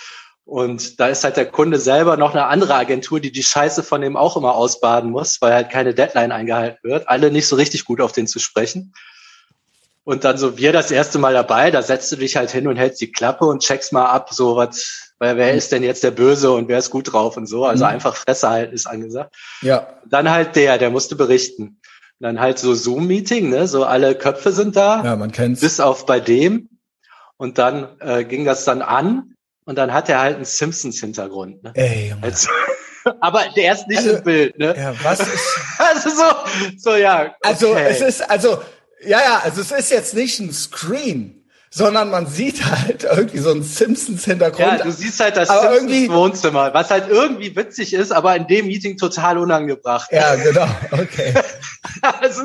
Und 0.48 1.02
da 1.02 1.10
ist 1.10 1.26
halt 1.26 1.36
der 1.36 1.46
Kunde 1.46 1.78
selber 1.78 2.16
noch 2.16 2.32
eine 2.32 2.46
andere 2.46 2.76
Agentur, 2.76 3.20
die 3.20 3.34
die 3.34 3.44
Scheiße 3.44 3.84
von 3.84 4.00
dem 4.00 4.16
auch 4.16 4.38
immer 4.38 4.56
ausbaden 4.56 5.12
muss, 5.12 5.42
weil 5.42 5.54
halt 5.54 5.70
keine 5.70 5.94
Deadline 5.94 6.32
eingehalten 6.32 6.80
wird. 6.84 7.10
Alle 7.10 7.32
nicht 7.32 7.48
so 7.48 7.58
richtig 7.58 7.84
gut 7.84 8.00
auf 8.00 8.14
den 8.14 8.28
zu 8.28 8.40
sprechen. 8.40 8.94
Und 10.06 10.24
dann 10.24 10.38
so 10.38 10.58
wir 10.58 10.72
das 10.72 10.90
erste 10.90 11.20
Mal 11.20 11.34
dabei, 11.34 11.70
da 11.70 11.82
setzt 11.82 12.14
du 12.14 12.16
dich 12.16 12.38
halt 12.38 12.50
hin 12.50 12.70
und 12.70 12.78
hältst 12.78 13.02
die 13.02 13.12
Klappe 13.12 13.44
und 13.44 13.62
checkst 13.62 13.92
mal 13.92 14.06
ab, 14.06 14.30
so 14.32 14.56
was, 14.56 15.12
weil 15.20 15.36
wer 15.36 15.54
ist 15.54 15.74
denn 15.74 15.84
jetzt 15.84 16.02
der 16.02 16.12
Böse 16.12 16.50
und 16.54 16.70
wer 16.70 16.78
ist 16.78 16.92
gut 16.92 17.12
drauf 17.12 17.36
und 17.36 17.46
so. 17.46 17.66
Also 17.66 17.84
mhm. 17.84 17.92
einfach 17.92 18.16
Fresse 18.16 18.50
halten 18.50 18.74
ist 18.74 18.88
angesagt. 18.88 19.36
Ja. 19.62 20.00
Dann 20.06 20.32
halt 20.32 20.56
der, 20.56 20.78
der 20.78 20.92
musste 20.92 21.18
berichten. 21.18 21.82
Und 22.20 22.24
dann 22.24 22.40
halt 22.40 22.58
so 22.58 22.74
Zoom-Meeting, 22.74 23.50
ne? 23.50 23.68
So 23.68 23.84
alle 23.84 24.16
Köpfe 24.16 24.54
sind 24.54 24.78
da. 24.78 25.04
Ja, 25.04 25.18
man 25.18 25.34
kennt's. 25.34 25.60
Bis 25.60 25.82
auf 25.82 26.06
bei 26.06 26.22
dem. 26.22 26.70
Und 27.36 27.58
dann 27.58 28.00
äh, 28.00 28.24
ging 28.24 28.46
das 28.46 28.64
dann 28.64 28.82
an 28.82 29.34
und 29.68 29.76
dann 29.76 29.94
hat 29.94 30.08
er 30.08 30.20
halt 30.22 30.38
einen 30.38 30.46
Simpsons-Hintergrund. 30.46 31.62
Ne? 31.62 31.72
Ey, 31.76 32.10
Junge. 32.10 32.24
Also, 32.24 32.50
aber 33.20 33.44
der 33.56 33.74
ist 33.74 33.88
nicht 33.88 33.98
also, 33.98 34.16
im 34.16 34.24
Bild, 34.24 34.58
ne? 34.58 34.74
Ja, 34.76 34.94
was 35.04 35.20
ist. 35.20 35.60
also 35.78 36.10
so, 36.10 36.24
so 36.78 36.96
ja. 36.96 37.36
Also, 37.42 37.72
okay. 37.72 37.86
Also 37.86 38.06
es 38.06 38.16
ist, 38.16 38.30
also, 38.32 38.62
ja, 39.02 39.20
ja, 39.20 39.42
also 39.44 39.62
es 39.62 39.72
ist 39.72 39.92
jetzt 39.92 40.14
nicht 40.14 40.40
ein 40.40 40.54
Screen, 40.54 41.50
sondern 41.70 42.10
man 42.10 42.28
sieht 42.28 42.66
halt 42.66 43.04
irgendwie 43.04 43.40
so 43.40 43.52
einen 43.52 43.64
Simpsons-Hintergrund. 43.64 44.80
Ja, 44.80 44.84
du 44.86 44.92
siehst 44.92 45.20
halt 45.20 45.36
das 45.36 45.50
Simpsons-Wohnzimmer, 45.50 46.74
was 46.74 46.90
halt 46.90 47.10
irgendwie 47.10 47.54
witzig 47.54 47.94
ist, 47.94 48.14
aber 48.14 48.38
in 48.38 48.48
dem 48.48 48.68
Meeting 48.68 48.96
total 48.96 49.38
unangebracht. 49.38 50.10
Ja, 50.14 50.36
genau, 50.36 50.68
okay. 50.92 51.34
also, 52.22 52.44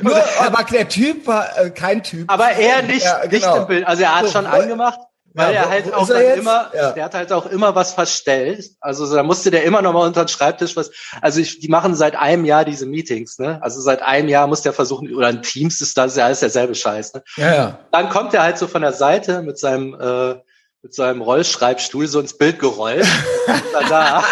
Nur, 0.00 0.22
aber 0.38 0.62
der 0.70 0.88
Typ 0.88 1.26
war 1.26 1.58
äh, 1.58 1.70
kein 1.70 2.04
Typ. 2.04 2.30
Aber 2.32 2.50
er 2.50 2.82
nicht, 2.82 3.04
ja, 3.04 3.26
genau. 3.26 3.32
nicht 3.32 3.62
im 3.62 3.66
Bild. 3.66 3.86
Also 3.88 4.04
er 4.04 4.14
hat 4.14 4.26
so, 4.26 4.32
schon 4.32 4.46
angemacht, 4.46 5.00
weil 5.34 5.54
ja, 5.54 5.62
er 5.62 5.68
halt 5.70 5.94
auch 5.94 6.08
er 6.10 6.34
immer, 6.34 6.70
ja. 6.74 6.92
der 6.92 7.04
hat 7.04 7.14
halt 7.14 7.32
auch 7.32 7.46
immer 7.46 7.74
was 7.74 7.92
verstellt. 7.92 8.70
Also 8.80 9.14
da 9.14 9.22
musste 9.22 9.50
der 9.50 9.64
immer 9.64 9.82
noch 9.82 9.92
mal 9.92 10.06
unter 10.06 10.24
den 10.24 10.28
Schreibtisch 10.28 10.76
was. 10.76 10.90
Also 11.20 11.40
ich, 11.40 11.60
die 11.60 11.68
machen 11.68 11.94
seit 11.94 12.16
einem 12.16 12.44
Jahr 12.44 12.64
diese 12.64 12.86
Meetings, 12.86 13.38
ne? 13.38 13.58
Also 13.62 13.80
seit 13.80 14.02
einem 14.02 14.28
Jahr 14.28 14.46
muss 14.46 14.62
der 14.62 14.72
versuchen, 14.72 15.14
oder 15.14 15.28
ein 15.28 15.42
Teams 15.42 15.80
ist 15.80 15.96
das 15.96 16.16
ja 16.16 16.24
alles 16.26 16.40
derselbe 16.40 16.74
Scheiß, 16.74 17.14
ne? 17.14 17.22
Ja, 17.36 17.54
ja. 17.54 17.78
Dann 17.92 18.08
kommt 18.08 18.34
er 18.34 18.42
halt 18.42 18.58
so 18.58 18.66
von 18.66 18.82
der 18.82 18.92
Seite 18.92 19.42
mit 19.42 19.58
seinem 19.58 19.94
äh, 19.94 20.36
mit 20.82 20.94
seinem 20.94 21.22
Rollschreibstuhl 21.22 22.06
so 22.06 22.20
ins 22.20 22.38
Bild 22.38 22.60
gerollt. 22.60 23.06
da, 23.88 24.22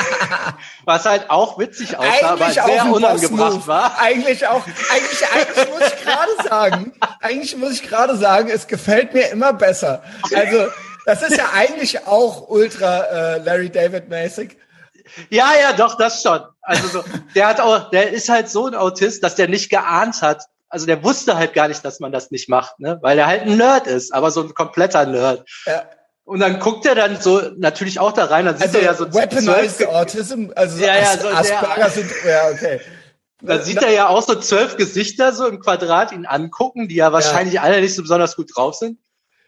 was 0.84 1.04
halt 1.04 1.28
auch 1.28 1.58
witzig 1.58 1.98
aussah, 1.98 2.30
aber 2.30 2.50
sehr 2.50 2.86
unangebracht 2.86 3.66
war. 3.66 3.98
Eigentlich 4.00 4.46
auch, 4.46 4.64
eigentlich, 4.64 5.26
eigentlich 5.32 5.68
muss 5.68 5.92
ich 5.92 6.04
gerade 6.04 6.48
sagen, 6.48 6.92
eigentlich 7.20 7.56
muss 7.56 7.72
ich 7.72 7.82
gerade 7.82 8.16
sagen, 8.16 8.48
es 8.48 8.68
gefällt 8.68 9.12
mir 9.12 9.28
immer 9.30 9.52
besser. 9.52 10.02
Also, 10.32 10.68
das 11.06 11.22
ist 11.22 11.36
ja 11.38 11.50
eigentlich 11.54 12.06
auch 12.06 12.48
ultra 12.48 13.04
äh, 13.04 13.38
Larry 13.38 13.70
David 13.70 14.08
mäßig. 14.08 14.56
Ja, 15.30 15.52
ja, 15.60 15.72
doch, 15.72 15.96
das 15.96 16.20
schon. 16.20 16.40
Also 16.62 16.88
so, 16.88 17.04
der 17.34 17.46
hat 17.46 17.60
auch, 17.60 17.90
der 17.90 18.10
ist 18.10 18.28
halt 18.28 18.50
so 18.50 18.66
ein 18.66 18.74
Autist, 18.74 19.22
dass 19.22 19.36
der 19.36 19.48
nicht 19.48 19.70
geahnt 19.70 20.20
hat. 20.20 20.42
Also 20.68 20.84
der 20.84 21.04
wusste 21.04 21.36
halt 21.36 21.54
gar 21.54 21.68
nicht, 21.68 21.84
dass 21.84 22.00
man 22.00 22.10
das 22.10 22.32
nicht 22.32 22.48
macht, 22.48 22.80
ne? 22.80 22.98
Weil 23.02 23.18
er 23.18 23.28
halt 23.28 23.42
ein 23.42 23.56
Nerd 23.56 23.86
ist, 23.86 24.12
aber 24.12 24.32
so 24.32 24.42
ein 24.42 24.52
kompletter 24.52 25.06
Nerd. 25.06 25.48
Ja. 25.64 25.84
Und 26.24 26.40
dann 26.40 26.58
guckt 26.58 26.84
er 26.86 26.96
dann 26.96 27.20
so 27.20 27.40
natürlich 27.56 28.00
auch 28.00 28.10
da 28.10 28.24
rein, 28.24 28.46
dann 28.46 28.56
sieht 28.56 28.66
also 28.66 28.78
er 28.78 28.84
ja 28.84 28.94
so 28.94 29.14
Weaponized 29.14 29.86
Autism, 29.86 30.46
also 30.56 30.76
so 30.76 30.84
ja, 30.84 30.96
ja, 30.96 31.16
so 31.16 31.28
Asperger 31.28 31.88
sind, 31.88 32.10
ja, 32.26 32.48
okay. 32.50 32.80
Da 33.42 33.60
sieht 33.60 33.80
er 33.80 33.92
ja 33.92 34.08
auch 34.08 34.22
so 34.22 34.34
zwölf 34.34 34.76
Gesichter 34.76 35.32
so 35.32 35.46
im 35.46 35.60
Quadrat 35.60 36.10
ihn 36.10 36.26
angucken, 36.26 36.88
die 36.88 36.96
ja 36.96 37.12
wahrscheinlich 37.12 37.54
ja. 37.54 37.62
alle 37.62 37.80
nicht 37.80 37.94
so 37.94 38.02
besonders 38.02 38.34
gut 38.34 38.50
drauf 38.56 38.74
sind. 38.74 38.98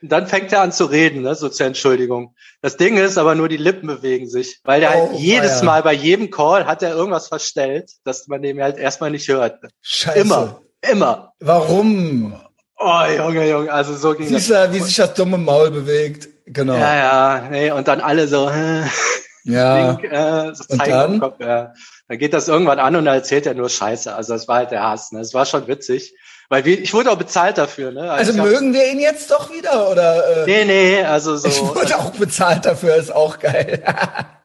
Und 0.00 0.12
dann 0.12 0.26
fängt 0.26 0.52
er 0.52 0.60
an 0.62 0.72
zu 0.72 0.84
reden, 0.84 1.22
ne, 1.22 1.34
so 1.34 1.48
zur 1.48 1.66
Entschuldigung. 1.66 2.34
Das 2.62 2.76
Ding 2.76 2.96
ist 2.96 3.18
aber 3.18 3.34
nur, 3.34 3.48
die 3.48 3.56
Lippen 3.56 3.86
bewegen 3.86 4.28
sich, 4.28 4.60
weil 4.64 4.82
er 4.82 4.90
halt 4.90 5.02
oh, 5.02 5.08
halt 5.10 5.18
jedes 5.18 5.60
ja. 5.60 5.64
Mal 5.64 5.82
bei 5.82 5.92
jedem 5.92 6.30
Call 6.30 6.66
hat 6.66 6.82
er 6.82 6.94
irgendwas 6.94 7.28
verstellt, 7.28 7.90
dass 8.04 8.28
man 8.28 8.42
dem 8.42 8.60
halt 8.60 8.78
erstmal 8.78 9.10
nicht 9.10 9.28
hört. 9.28 9.58
Scheiße. 9.82 10.20
Immer, 10.20 10.60
immer. 10.82 11.32
Warum? 11.40 12.40
Oh, 12.76 13.02
Junge, 13.16 13.50
Junge, 13.50 13.72
also 13.72 13.94
so 13.96 14.14
ging 14.14 14.28
Siehst 14.28 14.50
das. 14.50 14.68
Du, 14.68 14.74
wie 14.74 14.80
sich 14.80 14.96
das 14.96 15.14
dumme 15.14 15.36
Maul 15.36 15.70
bewegt. 15.72 16.28
Genau. 16.46 16.74
Ja, 16.74 16.96
ja, 16.96 17.48
nee, 17.50 17.70
und 17.72 17.88
dann 17.88 18.00
alle 18.00 18.28
so, 18.28 18.48
äh, 18.48 18.84
ja. 19.44 19.90
Link, 19.90 20.04
äh, 20.04 20.54
so 20.54 20.64
und 20.68 20.86
dann? 20.86 21.20
Kopf, 21.20 21.40
ja. 21.40 21.72
Dann 22.08 22.18
geht 22.18 22.32
das 22.32 22.48
irgendwann 22.48 22.78
an 22.78 22.96
und 22.96 23.04
dann 23.04 23.16
erzählt 23.16 23.46
er 23.46 23.54
nur 23.54 23.68
Scheiße. 23.68 24.14
Also 24.14 24.32
das 24.32 24.48
war 24.48 24.56
halt 24.56 24.70
der 24.70 24.82
Hass. 24.82 25.12
Ne? 25.12 25.18
Das 25.18 25.34
war 25.34 25.44
schon 25.44 25.66
witzig. 25.66 26.14
Weil 26.48 26.64
wir, 26.64 26.80
ich 26.80 26.94
wurde 26.94 27.10
auch 27.10 27.18
bezahlt 27.18 27.58
dafür, 27.58 27.92
ne? 27.92 28.10
Also, 28.10 28.32
also 28.32 28.42
mögen 28.42 28.72
wir 28.72 28.90
ihn 28.90 29.00
jetzt 29.00 29.30
doch 29.30 29.52
wieder, 29.52 29.90
oder? 29.90 30.46
Äh, 30.46 30.46
nee, 30.46 30.64
nee, 30.64 31.02
also 31.02 31.36
so. 31.36 31.48
Ich 31.48 31.60
wurde 31.60 31.98
auch 31.98 32.10
bezahlt 32.12 32.64
dafür, 32.64 32.96
ist 32.96 33.14
auch 33.14 33.38
geil. 33.38 33.82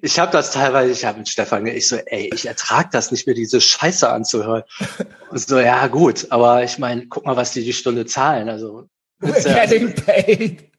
Ich 0.00 0.18
habe 0.18 0.32
das 0.32 0.50
teilweise, 0.50 0.90
ich 0.90 1.04
habe 1.04 1.18
mit 1.18 1.28
Stefan, 1.28 1.66
ich 1.66 1.86
so, 1.86 1.96
ey, 1.96 2.30
ich 2.34 2.46
ertrag 2.46 2.90
das 2.90 3.12
nicht 3.12 3.26
mehr, 3.26 3.34
diese 3.36 3.60
Scheiße 3.60 4.08
anzuhören. 4.08 4.64
Und 5.30 5.38
so, 5.38 5.60
ja 5.60 5.86
gut, 5.86 6.26
aber 6.30 6.64
ich 6.64 6.78
meine, 6.78 7.06
guck 7.06 7.26
mal, 7.26 7.36
was 7.36 7.52
die 7.52 7.62
die 7.64 7.72
Stunde 7.72 8.06
zahlen. 8.06 8.48
Also 8.48 8.88
We're 9.20 9.42
getting 9.54 9.94
paid. 9.94 10.70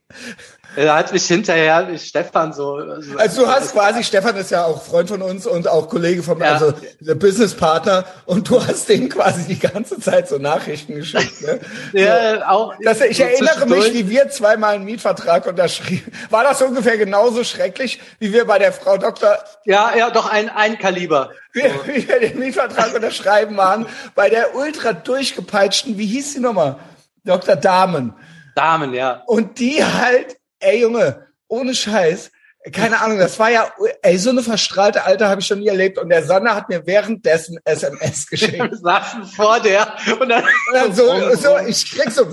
Er 0.76 0.94
hat 0.94 1.14
mich 1.14 1.26
hinterher, 1.26 1.88
Stefan 1.98 2.52
so. 2.52 2.76
Also, 2.76 3.18
also 3.18 3.42
du 3.42 3.48
hast 3.48 3.72
quasi, 3.72 4.04
Stefan 4.04 4.36
ist 4.36 4.52
ja 4.52 4.66
auch 4.66 4.84
Freund 4.84 5.08
von 5.08 5.22
uns 5.22 5.48
und 5.48 5.68
auch 5.70 5.88
Kollege 5.88 6.22
vom, 6.22 6.42
ja. 6.42 6.54
also 6.54 6.74
der 7.00 7.16
Businesspartner 7.16 8.04
und 8.26 8.50
du 8.50 8.62
hast 8.62 8.90
dem 8.90 9.08
quasi 9.08 9.46
die 9.46 9.60
ganze 9.60 10.00
Zeit 10.00 10.28
so 10.28 10.38
Nachrichten 10.38 10.96
geschickt. 10.96 11.42
Ne? 11.42 11.60
ja, 11.94 12.36
so, 12.36 12.44
auch. 12.44 12.74
Dass, 12.84 13.00
ich 13.02 13.18
so 13.18 13.24
erinnere 13.24 13.66
mich, 13.68 13.94
wie 13.94 14.10
wir 14.10 14.30
zweimal 14.30 14.76
einen 14.76 14.86
Mietvertrag 14.86 15.48
unterschrieben. 15.48 16.12
War 16.30 16.44
das 16.44 16.62
ungefähr 16.62 16.98
genauso 16.98 17.46
schrecklich, 17.46 18.02
wie 18.20 18.34
wir 18.34 18.46
bei 18.46 18.60
der 18.60 18.74
Frau 18.74 18.98
Doktor? 18.98 19.38
Ja, 19.64 19.96
ja, 19.96 20.10
doch 20.10 20.30
ein, 20.30 20.50
ein 20.50 20.78
Kaliber. 20.78 21.32
Wie, 21.56 21.64
wie 21.86 22.06
wir 22.06 22.20
den 22.20 22.38
Mietvertrag 22.38 22.94
unterschreiben 22.94 23.56
waren, 23.56 23.86
bei 24.14 24.30
der 24.30 24.56
ultra 24.56 24.92
durchgepeitschten, 24.92 25.98
wie 25.98 26.06
hieß 26.06 26.34
die 26.34 26.42
nochmal? 26.42 26.76
Dr. 27.24 27.56
Damen. 27.56 28.14
Damen, 28.56 28.94
ja. 28.94 29.24
Und 29.28 29.60
die 29.60 29.84
halt 29.84 30.38
ey 30.66 30.82
Junge, 30.82 31.28
ohne 31.48 31.76
Scheiß, 31.76 32.32
keine 32.72 33.00
Ahnung, 33.00 33.20
das 33.20 33.38
war 33.38 33.52
ja, 33.52 33.72
ey, 34.02 34.18
so 34.18 34.32
eine 34.32 34.42
verstrahlte 34.42 35.04
Alter 35.04 35.30
habe 35.30 35.40
ich 35.40 35.46
schon 35.46 35.60
nie 35.60 35.68
erlebt. 35.68 36.00
Und 36.00 36.10
der 36.10 36.24
Sander 36.24 36.56
hat 36.56 36.68
mir 36.68 36.88
währenddessen 36.88 37.60
SMS 37.64 38.26
geschickt. 38.30 38.58
Wir 38.58 38.76
saßen 38.76 39.24
vor 39.24 39.60
der 39.60 39.96
und 40.20 40.30
dann, 40.30 40.44
und 40.44 40.74
dann 40.74 40.96
so, 40.96 41.36
so, 41.36 41.60
ich 41.60 41.92
krieg 41.92 42.10
so, 42.10 42.26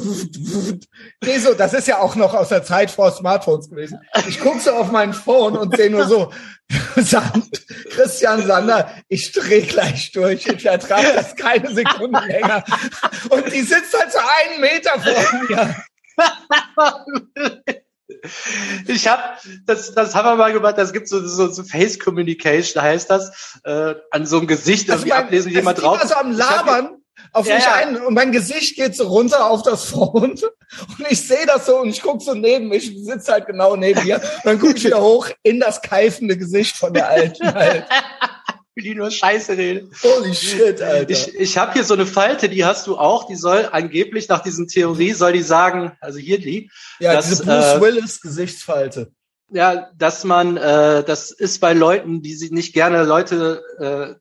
nee, 1.23 1.38
so, 1.38 1.52
das 1.52 1.75
ist 1.75 1.87
ja 1.87 1.99
auch 1.99 2.17
noch 2.17 2.33
aus 2.33 2.49
der 2.49 2.64
Zeit 2.64 2.91
vor 2.91 3.12
Smartphones 3.12 3.69
gewesen. 3.69 4.00
Ich 4.26 4.41
guck 4.41 4.59
so 4.62 4.71
auf 4.71 4.91
mein 4.91 5.12
Phone 5.12 5.55
und 5.55 5.76
sehe 5.76 5.91
nur 5.91 6.07
so, 6.07 6.33
Sand, 6.97 7.50
Christian 7.91 8.47
Sander, 8.47 8.91
ich 9.09 9.33
dreh 9.33 9.61
gleich 9.61 10.12
durch, 10.12 10.47
ich 10.47 10.64
ertrage 10.64 11.12
das 11.14 11.37
keine 11.37 11.75
Sekunde 11.75 12.21
länger. 12.21 12.64
Und 13.29 13.52
die 13.52 13.61
sitzt 13.61 13.93
halt 13.99 14.11
so 14.11 14.19
einen 14.19 14.62
Meter 14.62 14.93
vor 14.99 15.41
mir. 15.47 15.76
Ich 18.87 19.09
habe, 19.09 19.23
das, 19.66 19.95
das 19.95 20.14
haben 20.14 20.26
wir 20.26 20.37
mal 20.37 20.52
gemacht, 20.52 20.78
das 20.78 20.92
gibt 20.92 21.09
so, 21.09 21.26
so, 21.26 21.49
so 21.49 21.64
Face 21.64 21.99
Communication, 21.99 22.81
heißt 22.83 23.11
das, 23.11 23.61
äh, 23.64 23.95
an 24.11 24.26
so 24.26 24.38
einem 24.38 24.47
Gesicht 24.47 24.90
also 24.90 25.02
irgendwie 25.02 25.11
mein, 25.11 25.25
ablesen, 25.25 25.50
wie 25.50 25.54
jemand 25.54 25.83
drauf. 25.83 26.00
Also 26.00 26.14
am 26.14 26.31
Labern 26.31 27.02
auf 27.33 27.47
ja, 27.47 27.57
mich 27.57 27.64
ja. 27.64 27.75
ein 27.75 27.97
und 27.97 28.14
mein 28.14 28.33
Gesicht 28.33 28.76
geht 28.76 28.97
so 28.97 29.09
runter 29.09 29.47
auf 29.47 29.62
das 29.62 29.85
Phone 29.85 30.33
und 30.99 31.07
ich 31.09 31.26
sehe 31.26 31.47
das 31.47 31.66
so 31.66 31.78
und 31.81 31.88
ich 31.88 32.02
guck 32.02 32.23
so 32.23 32.35
neben 32.35 32.69
mich, 32.69 32.92
ich 32.92 33.04
sitze 33.04 33.33
halt 33.33 33.47
genau 33.47 33.76
neben 33.76 34.04
mir 34.04 34.16
und 34.16 34.45
dann 34.45 34.59
gucke 34.59 34.76
ich 34.76 34.85
wieder 34.85 35.00
hoch 35.00 35.28
in 35.42 35.61
das 35.61 35.83
keifende 35.83 36.37
Gesicht 36.37 36.76
von 36.76 36.92
der 36.92 37.09
Alten 37.09 37.54
halt. 37.54 37.87
die 38.81 38.95
nur 38.95 39.11
Scheiße 39.11 39.57
reden. 39.57 39.91
Holy 40.02 40.35
shit, 40.35 40.81
Alter. 40.81 41.11
Ich, 41.11 41.35
ich 41.35 41.59
habe 41.59 41.73
hier 41.75 41.85
so 41.85 41.95
eine 41.95 42.07
Falte, 42.07 42.49
die 42.49 42.64
hast 42.64 42.87
du 42.87 42.97
auch, 42.97 43.26
die 43.26 43.37
soll 43.37 43.69
angeblich 43.71 44.29
nach 44.29 44.43
diesen 44.43 44.69
Theorie, 44.69 45.12
soll 45.12 45.33
die 45.33 45.43
sagen, 45.43 45.93
also 46.00 46.19
hier 46.19 46.38
die. 46.38 46.71
Ja, 46.99 47.12
dass, 47.12 47.29
diese 47.29 47.45
Bruce 47.45 47.75
äh, 47.75 47.81
Willis 47.81 48.21
Gesichtsfalte. 48.21 49.12
Ja, 49.50 49.91
dass 49.99 50.25
man, 50.25 50.57
äh, 50.57 51.05
das 51.05 51.31
ist 51.31 51.61
bei 51.61 51.75
Leuten, 51.75 52.23
die 52.23 52.35
sich 52.35 52.50
nicht 52.50 52.73
gerne 52.73 53.05
Leute, 53.05 53.62
äh, 53.79 54.21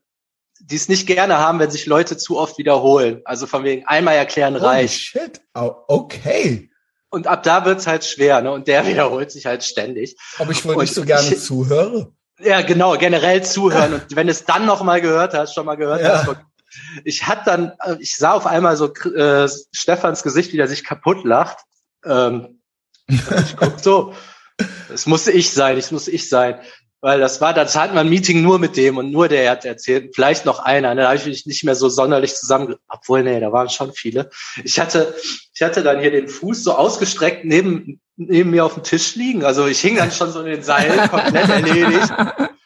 die 0.60 0.75
es 0.75 0.89
nicht 0.89 1.08
gerne 1.08 1.38
haben, 1.38 1.60
wenn 1.60 1.72
sich 1.72 1.86
Leute 1.86 2.17
zu 2.17 2.38
oft 2.38 2.58
wiederholen. 2.58 3.22
Also 3.24 3.48
von 3.48 3.63
wegen 3.63 3.86
einmal 3.88 4.15
erklären 4.15 4.55
Holy 4.55 4.65
reicht. 4.65 5.00
shit, 5.00 5.41
oh, 5.55 5.74
okay. 5.88 6.70
Und 7.10 7.27
ab 7.27 7.43
da 7.43 7.65
wird's 7.65 7.88
halt 7.88 8.05
schwer, 8.05 8.41
ne? 8.41 8.51
Und 8.51 8.67
der 8.67 8.86
wiederholt 8.88 9.31
sich 9.31 9.46
halt 9.46 9.63
ständig. 9.63 10.17
Aber 10.38 10.51
ich 10.51 10.65
wohl 10.65 10.75
nicht 10.77 10.93
so 10.93 11.03
gerne 11.03 11.27
ich, 11.29 11.41
zuhöre. 11.41 12.13
Ja, 12.43 12.62
genau, 12.62 12.98
generell 12.98 13.43
zuhören. 13.43 13.93
Und 14.10 14.15
wenn 14.15 14.29
es 14.29 14.45
dann 14.45 14.65
noch 14.65 14.83
mal 14.83 15.01
gehört 15.01 15.33
hast, 15.33 15.53
schon 15.53 15.65
mal 15.65 15.75
gehört 15.75 16.01
ja. 16.01 16.25
hast, 16.25 16.38
ich 17.03 17.27
hatte 17.27 17.43
dann, 17.45 17.71
äh, 17.83 17.98
ich 18.00 18.15
sah 18.15 18.31
auf 18.31 18.45
einmal 18.45 18.77
so 18.77 18.93
äh, 18.93 19.50
Stefans 19.71 20.24
Gesicht, 20.24 20.53
wie 20.53 20.57
der 20.57 20.67
sich 20.67 20.83
kaputt 20.83 21.24
lacht. 21.24 21.57
Ähm, 22.05 22.62
ich 23.07 23.57
guck 23.57 23.79
so, 23.79 24.13
es 24.93 25.05
musste 25.05 25.31
ich 25.31 25.51
sein, 25.51 25.77
es 25.77 25.91
musste 25.91 26.12
ich 26.12 26.29
sein. 26.29 26.60
Weil 27.01 27.20
das 27.20 27.41
war, 27.41 27.53
das 27.53 27.75
hatten 27.75 27.96
wir 27.96 28.01
ein 28.01 28.10
Meeting 28.10 28.43
nur 28.43 28.60
mit 28.60 28.77
dem 28.77 28.98
und 28.98 29.12
nur 29.12 29.27
der 29.27 29.50
hat 29.50 29.65
erzählt, 29.65 30.15
vielleicht 30.15 30.46
noch 30.46 30.60
einer. 30.60 30.93
Da 30.93 31.08
habe 31.08 31.17
ich 31.17 31.25
mich 31.25 31.46
nicht 31.48 31.63
mehr 31.63 31.74
so 31.74 31.89
sonderlich 31.89 32.36
zusammen, 32.36 32.75
obwohl, 32.88 33.24
nee, 33.24 33.39
da 33.39 33.51
waren 33.51 33.70
schon 33.70 33.91
viele. 33.91 34.29
Ich 34.63 34.79
hatte, 34.79 35.15
ich 35.51 35.62
hatte 35.63 35.81
dann 35.81 36.00
hier 36.00 36.12
den 36.12 36.27
Fuß 36.27 36.63
so 36.63 36.74
ausgestreckt 36.74 37.43
neben, 37.43 38.00
neben 38.17 38.51
mir 38.51 38.65
auf 38.65 38.75
dem 38.75 38.84
Tisch 38.84 39.15
liegen. 39.15 39.43
Also 39.43 39.65
ich 39.65 39.79
hing 39.79 39.96
dann 39.96 40.12
schon 40.12 40.31
so 40.31 40.41
in 40.41 40.46
den 40.46 40.63
Seilen, 40.63 41.10
komplett 41.10 41.50
erledigt. 41.50 42.10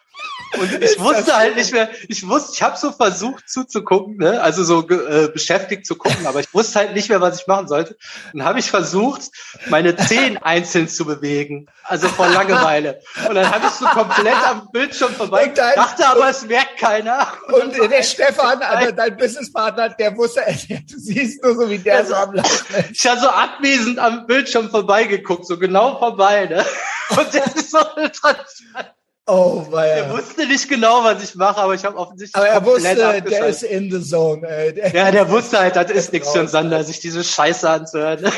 Und 0.57 0.71
ich 0.81 0.99
wusste 0.99 1.35
halt 1.35 1.55
nicht 1.55 1.71
mehr, 1.71 1.89
ich 2.07 2.27
wusste, 2.27 2.51
ich 2.53 2.61
habe 2.61 2.77
so 2.77 2.91
versucht 2.91 3.49
zuzugucken, 3.49 4.17
ne? 4.17 4.41
also 4.41 4.63
so 4.63 4.87
äh, 4.87 5.29
beschäftigt 5.29 5.85
zu 5.85 5.95
gucken, 5.95 6.25
aber 6.27 6.39
ich 6.39 6.53
wusste 6.53 6.79
halt 6.79 6.93
nicht 6.93 7.09
mehr, 7.09 7.21
was 7.21 7.41
ich 7.41 7.47
machen 7.47 7.67
sollte. 7.67 7.97
Dann 8.33 8.45
habe 8.45 8.59
ich 8.59 8.69
versucht, 8.69 9.23
meine 9.67 9.95
Zehen 9.95 10.37
einzeln 10.41 10.87
zu 10.87 11.05
bewegen, 11.05 11.67
also 11.83 12.07
vor 12.07 12.27
Langeweile. 12.29 12.99
Und 13.27 13.35
dann 13.35 13.49
habe 13.49 13.67
ich 13.67 13.73
so 13.73 13.85
komplett 13.85 14.35
am 14.47 14.69
Bildschirm 14.71 15.13
vorbei, 15.13 15.47
dein, 15.47 15.75
dachte 15.75 16.07
aber, 16.07 16.29
es 16.29 16.45
merkt 16.45 16.77
keiner. 16.77 17.27
Und, 17.47 17.79
und 17.79 17.91
der 17.91 18.03
Stefan, 18.03 18.61
also 18.61 18.91
dein 18.91 19.17
Businesspartner, 19.17 19.89
der 19.89 20.15
wusste, 20.17 20.41
du 20.67 20.97
siehst 20.97 21.43
nur 21.43 21.55
so, 21.55 21.69
wie 21.69 21.79
der 21.79 21.97
also, 21.97 22.09
so 22.09 22.15
am 22.15 22.33
Laufen. 22.33 22.85
Ich 22.91 23.05
habe 23.07 23.19
so 23.19 23.29
abwesend 23.29 23.99
am 23.99 24.25
Bildschirm 24.25 24.69
vorbeigeguckt, 24.69 25.45
so 25.47 25.57
genau 25.57 25.97
vorbei. 25.99 26.45
Ne? 26.45 26.65
Und 27.09 27.33
das 27.33 27.53
ist 27.55 27.71
so 27.71 27.79
transparent. 27.79 28.95
Oh, 29.27 29.65
weil 29.71 29.89
er 29.89 30.11
wusste 30.11 30.45
nicht 30.45 30.69
genau, 30.69 31.03
was 31.03 31.23
ich 31.23 31.33
mache, 31.33 31.59
aber 31.59 31.73
ich 31.73 31.83
habe 31.83 31.97
offensichtlich. 31.97 32.35
Aber 32.35 32.47
er 32.47 32.63
wusste, 32.63 33.21
der 33.21 33.47
ist 33.47 33.63
in 33.63 33.91
the 33.91 33.99
zone. 33.99 34.47
Ey. 34.47 34.73
Der 34.73 34.93
ja, 34.93 35.11
der 35.11 35.29
wusste 35.29 35.57
halt, 35.57 35.75
das 35.75 35.89
ist 35.89 36.13
nichts 36.13 36.31
für 36.31 36.39
einen 36.39 36.47
Sander, 36.47 36.83
sich 36.83 36.99
diese 36.99 37.23
Scheiße 37.23 37.67
anzuhören. 37.67 38.23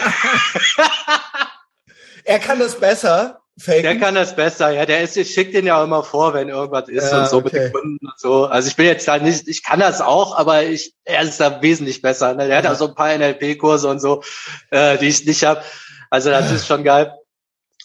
er 2.23 2.39
kann 2.39 2.59
das 2.59 2.75
besser. 2.75 3.41
Faken. 3.59 3.81
Der 3.81 3.97
kann 3.97 4.15
das 4.15 4.35
besser, 4.35 4.69
ja. 4.69 4.85
Der 4.85 5.01
ist, 5.01 5.17
ich 5.17 5.33
schicke 5.33 5.51
den 5.51 5.65
ja 5.65 5.79
auch 5.79 5.83
immer 5.83 6.03
vor, 6.03 6.33
wenn 6.33 6.47
irgendwas 6.47 6.89
ist 6.89 7.11
ja, 7.11 7.21
und 7.21 7.29
so 7.29 7.37
okay. 7.37 7.45
mit 7.45 7.53
den 7.53 7.73
Kunden 7.73 8.05
und 8.05 8.19
so. 8.19 8.45
Also 8.45 8.67
ich 8.67 8.75
bin 8.75 8.85
jetzt 8.85 9.07
da 9.07 9.17
nicht, 9.17 9.47
ich 9.47 9.63
kann 9.63 9.79
das 9.79 9.99
auch, 9.99 10.37
aber 10.37 10.63
ich, 10.63 10.93
er 11.05 11.23
ist 11.23 11.39
da 11.39 11.61
wesentlich 11.61 12.03
besser. 12.03 12.35
Ne? 12.35 12.47
Der 12.47 12.57
hat 12.57 12.67
auch 12.67 12.75
so 12.75 12.89
ein 12.89 12.95
paar 12.95 13.17
NLP-Kurse 13.17 13.89
und 13.89 13.99
so, 13.99 14.21
äh, 14.69 14.97
die 14.99 15.07
ich 15.07 15.25
nicht 15.25 15.43
habe. 15.43 15.63
Also 16.11 16.29
das 16.29 16.51
ist 16.53 16.67
schon 16.67 16.83
geil. 16.83 17.11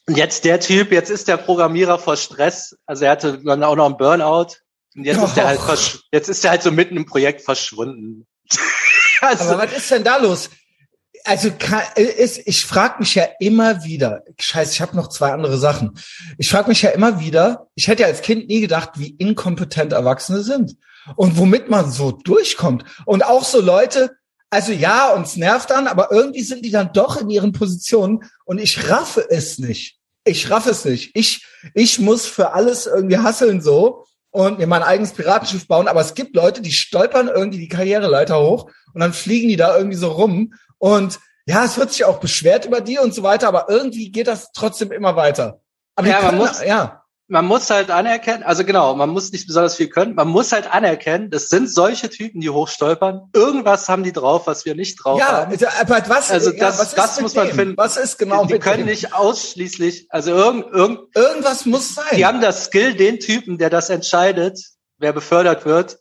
Und 0.09 0.17
jetzt 0.17 0.45
der 0.45 0.59
Typ, 0.61 0.91
jetzt 0.91 1.11
ist 1.11 1.29
der 1.29 1.37
Programmierer 1.37 1.99
vor 1.99 2.17
Stress. 2.17 2.77
Also 2.87 3.05
er 3.05 3.13
hatte 3.13 3.39
dann 3.39 3.63
auch 3.63 3.77
noch 3.77 3.87
einen 3.87 3.97
Burnout. 3.97 4.57
Und 4.95 5.05
jetzt 5.05 5.21
oh. 5.21 5.25
ist 5.25 5.37
er 5.37 5.47
halt, 5.47 5.61
jetzt 6.13 6.29
ist 6.29 6.45
er 6.45 6.51
halt 6.51 6.63
so 6.63 6.71
mitten 6.71 6.97
im 6.97 7.07
Projekt 7.07 7.43
verschwunden. 7.43 8.27
also, 9.21 9.45
Aber 9.45 9.63
was 9.63 9.77
ist 9.77 9.91
denn 9.91 10.05
da 10.05 10.17
los? 10.17 10.51
Also 11.25 11.53
kann, 11.57 11.83
ist, 11.95 12.41
ich 12.47 12.67
frage 12.67 12.97
mich 12.99 13.15
ja 13.15 13.25
immer 13.39 13.85
wieder, 13.85 14.25
scheiße, 14.41 14.73
ich 14.73 14.81
habe 14.81 14.97
noch 14.97 15.09
zwei 15.09 15.33
andere 15.33 15.57
Sachen. 15.57 15.97
Ich 16.37 16.51
frage 16.51 16.69
mich 16.69 16.83
ja 16.83 16.91
immer 16.91 17.21
wieder, 17.21 17.69
ich 17.77 17.87
hätte 17.87 18.03
ja 18.03 18.09
als 18.09 18.23
Kind 18.23 18.49
nie 18.49 18.61
gedacht, 18.61 18.91
wie 18.97 19.11
inkompetent 19.11 19.93
Erwachsene 19.93 20.43
sind 20.43 20.77
und 21.15 21.39
womit 21.39 21.71
man 21.71 21.91
so 21.93 22.11
durchkommt. 22.11 22.85
Und 23.07 23.25
auch 23.25 23.45
so 23.45 23.61
Leute, 23.61 24.17
also 24.53 24.73
ja, 24.73 25.15
uns 25.15 25.37
nervt 25.37 25.71
dann, 25.71 25.87
aber 25.87 26.13
irgendwie 26.13 26.43
sind 26.43 26.63
die 26.63 26.71
dann 26.71 26.93
doch 26.93 27.19
in 27.19 27.31
ihren 27.31 27.53
Positionen 27.53 28.25
und 28.45 28.59
ich 28.59 28.91
raffe 28.91 29.27
es 29.31 29.59
nicht. 29.59 29.99
Ich 30.25 30.51
raffe 30.51 30.71
es 30.71 30.85
nicht. 30.85 31.13
Ich, 31.15 31.47
ich 31.73 31.99
muss 31.99 32.27
für 32.27 32.53
alles 32.53 32.87
irgendwie 32.87 33.17
hasseln 33.17 33.63
so 33.63 34.05
und 34.31 34.59
mir 34.59 34.67
mein 34.67 34.83
eigenes 34.83 35.13
Piratenschiff 35.13 35.67
bauen, 35.67 35.89
aber 35.89 36.03
es 36.03 36.13
gibt 36.13 36.37
Leute, 36.37 36.61
die 36.61 36.71
stolpern 36.71 37.29
irgendwie 37.29 37.61
die 37.61 37.69
Karriereleiter 37.69 38.39
hoch 38.39 38.71
und 38.93 39.01
dann 39.01 39.15
fliegen 39.15 39.49
die 39.49 39.57
da 39.57 39.75
irgendwie 39.75 39.97
so 39.97 40.13
rum 40.13 40.53
und 40.77 41.19
ja, 41.47 41.65
es 41.65 41.79
wird 41.79 41.91
sich 41.91 42.05
auch 42.05 42.21
beschwert 42.21 42.67
über 42.67 42.83
die 42.83 42.99
und 42.99 43.15
so 43.15 43.23
weiter, 43.23 43.49
aber 43.49 43.71
irgendwie 43.71 44.13
geht 44.13 44.27
das 44.27 44.53
trotzdem 44.53 44.93
immer 44.93 45.17
weiter. 45.17 45.63
Aber 45.97 46.09
ja, 46.09 46.21
man 46.21 46.37
muss, 46.37 46.63
ja 46.63 47.02
man 47.29 47.47
muss 47.47 47.71
halt 47.71 47.91
anerkennen, 47.91 48.43
also 48.43 48.65
genau, 48.65 48.95
man 48.95 49.11
muss 49.11 49.33
nicht 49.33 49.47
besonders 49.47 49.77
viel 49.77 49.89
können, 49.89 50.15
man 50.15 50.29
muss 50.29 50.53
halt 50.53 50.73
anerkennen, 50.73 51.31
das 51.31 51.49
sind 51.49 51.71
solche 51.71 52.11
Typen, 52.11 52.41
die 52.41 52.51
hochstolpern. 52.51 53.31
Irgendwas 53.33 53.89
haben 53.89 54.03
die 54.03 54.13
drauf, 54.13 54.47
was 54.47 54.65
wir 54.65 54.75
nicht 54.75 54.97
drauf 54.97 55.19
ja, 55.19 55.29
haben. 55.29 55.57
Ja, 55.59 55.69
aber 55.81 56.03
was, 56.09 56.31
also 56.31 56.51
das, 56.51 56.77
ja, 56.77 56.79
was 56.79 56.95
das 56.95 57.21
muss 57.21 57.35
man 57.35 57.49
dem? 57.49 57.57
finden. 57.57 57.77
Was 57.77 57.97
ist 57.97 58.19
genau 58.19 58.45
Die, 58.45 58.55
die 58.55 58.59
können 58.59 58.79
dem? 58.79 58.87
nicht 58.87 59.15
ausschließlich, 59.15 60.07
also 60.11 60.33
irgend, 60.33 60.67
irgend, 60.73 61.01
irgendwas 61.17 61.65
muss 61.65 61.95
sein. 61.95 62.17
Die 62.17 62.27
haben 62.27 62.41
das 62.41 62.67
Skill, 62.67 62.95
den 62.95 63.19
Typen, 63.19 63.59
der 63.59 63.71
das 63.71 63.89
entscheidet, 63.89 64.61
wer 64.99 65.13
befördert 65.13 65.65
wird, 65.65 65.99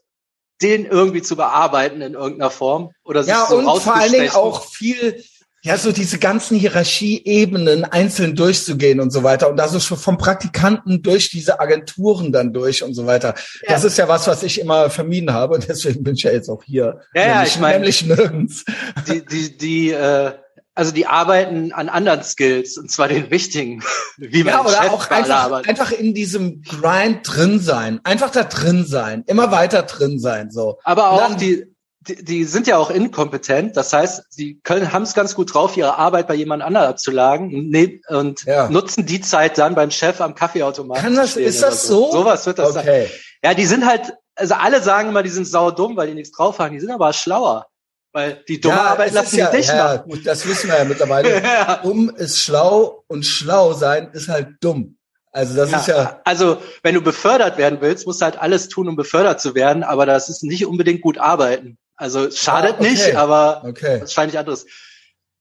den 0.62 0.86
irgendwie 0.86 1.22
zu 1.22 1.36
bearbeiten 1.36 2.02
in 2.02 2.14
irgendeiner 2.14 2.52
Form 2.52 2.92
oder 3.04 3.24
sich 3.24 3.34
ja, 3.34 3.48
so 3.50 3.58
und 3.58 3.82
vor 3.82 3.96
allen 3.96 4.12
Dingen 4.12 4.30
auch 4.32 4.66
viel 4.66 5.24
ja, 5.64 5.78
so 5.78 5.92
diese 5.92 6.18
ganzen 6.18 6.58
Hierarchieebenen 6.58 7.86
einzeln 7.86 8.36
durchzugehen 8.36 9.00
und 9.00 9.12
so 9.12 9.22
weiter. 9.22 9.50
Und 9.50 9.58
das 9.58 9.74
ist 9.76 9.86
schon 9.86 9.98
vom 9.98 10.18
Praktikanten 10.18 11.04
durch 11.04 11.30
diese 11.30 11.60
Agenturen 11.60 12.32
dann 12.32 12.52
durch 12.52 12.84
und 12.84 12.96
so 12.96 13.06
weiter. 13.06 13.36
Ja. 13.62 13.74
Das 13.74 13.84
ist 13.84 13.98
ja 13.98 14.08
was, 14.08 14.26
was 14.28 14.42
ich 14.42 14.60
immer 14.60 14.90
vermieden 14.90 15.34
habe. 15.34 15.54
Und 15.54 15.68
deswegen 15.70 16.04
bin 16.04 16.16
ich 16.16 16.24
ja 16.24 16.32
jetzt 16.32 16.50
auch 16.50 16.64
hier. 16.64 17.02
Ja, 17.14 17.28
ja 17.28 17.44
ich 17.44 17.60
meine, 17.60 17.80
nämlich 17.80 18.04
nirgends. 18.04 18.66
Die, 19.08 19.24
die, 19.24 19.58
die, 19.58 19.92
äh, 19.92 20.32
also 20.74 20.92
die 20.92 21.06
arbeiten 21.06 21.74
an 21.74 21.90
anderen 21.90 22.24
Skills 22.24 22.78
und 22.78 22.90
zwar 22.90 23.08
den 23.08 23.30
wichtigen, 23.30 23.84
wie 24.18 24.44
man 24.44 24.54
ja, 24.54 24.62
oder 24.62 24.72
Chef 24.72 24.92
auch 24.92 25.10
einfach, 25.12 25.68
einfach 25.68 25.92
in 25.92 26.14
diesem 26.14 26.64
Grind 26.64 27.20
drin 27.24 27.60
sein, 27.60 28.00
einfach 28.04 28.32
da 28.32 28.44
drin 28.44 28.86
sein, 28.86 29.24
immer 29.28 29.52
weiter 29.52 29.84
drin 29.84 30.18
sein, 30.18 30.50
so. 30.50 30.80
Aber 30.84 31.12
auch 31.12 31.28
dann, 31.28 31.38
die, 31.38 31.71
die, 32.08 32.24
die 32.24 32.44
sind 32.46 32.68
ja 32.68 32.78
auch 32.78 32.90
inkompetent. 32.90 33.78
Das 33.78 33.94
heißt, 33.94 34.24
sie 34.30 34.60
können 34.64 34.92
haben 34.92 35.04
es 35.04 35.14
ganz 35.14 35.36
gut 35.36 35.54
drauf, 35.54 35.78
ihre 35.78 35.98
Arbeit 35.98 36.28
bei 36.28 36.34
jemand 36.34 36.64
anderem 36.64 36.90
abzulagen 36.90 37.54
und, 37.54 37.70
ne, 37.70 38.02
und 38.08 38.44
ja. 38.46 38.70
nutzen 38.70 39.06
die 39.06 39.22
Zeit 39.22 39.58
dann 39.58 39.76
beim 39.76 39.92
Chef 39.92 40.20
am 40.20 40.34
Kaffeeautomaten. 40.34 41.04
Kann 41.04 41.16
das, 41.16 41.38
ist 41.38 41.62
das 41.62 41.86
so? 41.86 42.12
so? 42.12 42.20
Sowas 42.20 42.46
wird 42.46 42.60
das 42.60 42.76
okay. 42.76 43.08
sein. 43.08 43.20
Ja, 43.44 43.54
die 43.54 43.66
sind 43.66 43.86
halt, 43.86 44.14
also 44.36 44.56
alle 44.56 44.82
sagen 44.82 45.10
immer, 45.10 45.24
die 45.24 45.30
sind 45.30 45.48
sauer 45.48 45.76
dumm, 45.76 45.96
weil 45.96 46.08
die 46.08 46.16
nichts 46.16 46.36
drauf 46.36 46.60
haben. 46.60 46.74
Die 46.74 46.80
sind 46.80 46.92
aber 46.92 47.14
schlauer. 47.14 47.68
Weil 48.14 48.44
die 48.48 48.60
dumme 48.60 48.76
ja, 48.76 48.84
Arbeit 48.84 49.14
lassen 49.14 49.38
ja, 49.38 49.52
dich 49.52 49.68
ja, 49.68 49.76
machen. 49.76 50.10
Gut, 50.10 50.26
das 50.26 50.46
wissen 50.46 50.70
wir 50.70 50.78
ja 50.78 50.84
mittlerweile. 50.84 51.42
ja. 51.44 51.78
Dumm 51.78 52.10
ist 52.10 52.40
schlau 52.40 53.04
und 53.08 53.26
schlau 53.26 53.74
sein 53.74 54.10
ist 54.12 54.28
halt 54.28 54.56
dumm. 54.60 54.98
Also 55.32 55.56
das 55.56 55.72
ja, 55.72 55.78
ist 55.78 55.88
ja. 55.88 56.22
Also 56.26 56.58
wenn 56.84 56.96
du 56.96 57.02
befördert 57.02 57.58
werden 57.58 57.80
willst, 57.80 58.06
musst 58.06 58.20
du 58.20 58.26
halt 58.26 58.42
alles 58.42 58.68
tun, 58.68 58.90
um 58.90 58.98
befördert 58.98 59.40
zu 59.40 59.56
werden, 59.56 59.84
aber 59.84 60.06
das 60.06 60.28
ist 60.28 60.44
nicht 60.44 60.66
unbedingt 60.66 61.02
gut 61.02 61.18
arbeiten. 61.20 61.78
Also 62.02 62.32
schadet 62.32 62.78
ah, 62.78 62.80
okay. 62.80 62.90
nicht, 62.90 63.16
aber 63.16 63.64
okay. 63.64 64.00
wahrscheinlich 64.00 64.40
anderes. 64.40 64.66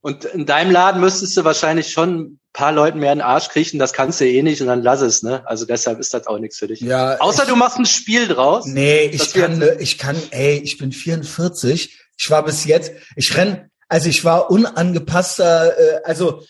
Und 0.03 0.27
in 0.27 0.45
deinem 0.45 0.71
Laden 0.71 1.01
müsstest 1.01 1.35
du 1.39 1.45
wahrscheinlich 1.45 1.91
schon 1.91 2.21
ein 2.21 2.41
paar 2.53 2.71
Leuten 2.71 2.99
mehr 2.99 3.13
in 3.13 3.21
den 3.21 3.25
Arsch 3.25 3.49
kriechen, 3.49 3.79
das 3.79 3.95
kannst 3.95 4.21
du 4.21 4.27
eh 4.27 4.43
nicht 4.43 4.61
und 4.61 4.67
dann 4.67 4.83
lass 4.83 5.01
es, 5.01 5.23
ne? 5.23 5.43
Also 5.47 5.65
deshalb 5.65 5.99
ist 6.01 6.13
das 6.13 6.27
auch 6.27 6.39
nichts 6.39 6.59
für 6.59 6.69
dich. 6.69 6.83
Ja, 6.83 7.19
Außer 7.19 7.45
ich, 7.45 7.49
du 7.49 7.57
machst 7.57 7.79
ein 7.79 7.87
Spiel 7.87 8.29
draus. 8.29 8.67
Nee, 8.67 9.07
ich 9.07 9.33
kann, 9.33 9.65
ich 9.79 9.97
kann, 9.97 10.17
ey, 10.33 10.61
ich 10.63 10.77
bin 10.77 10.93
44. 10.93 11.99
Ich 12.19 12.31
war 12.31 12.45
bis 12.45 12.67
jetzt, 12.67 12.93
ich 13.17 13.35
renn, 13.39 13.71
also 13.89 14.11
ich 14.11 14.23
war 14.27 14.51
unangepasster, 14.51 15.79
äh, 15.79 16.01
also 16.05 16.43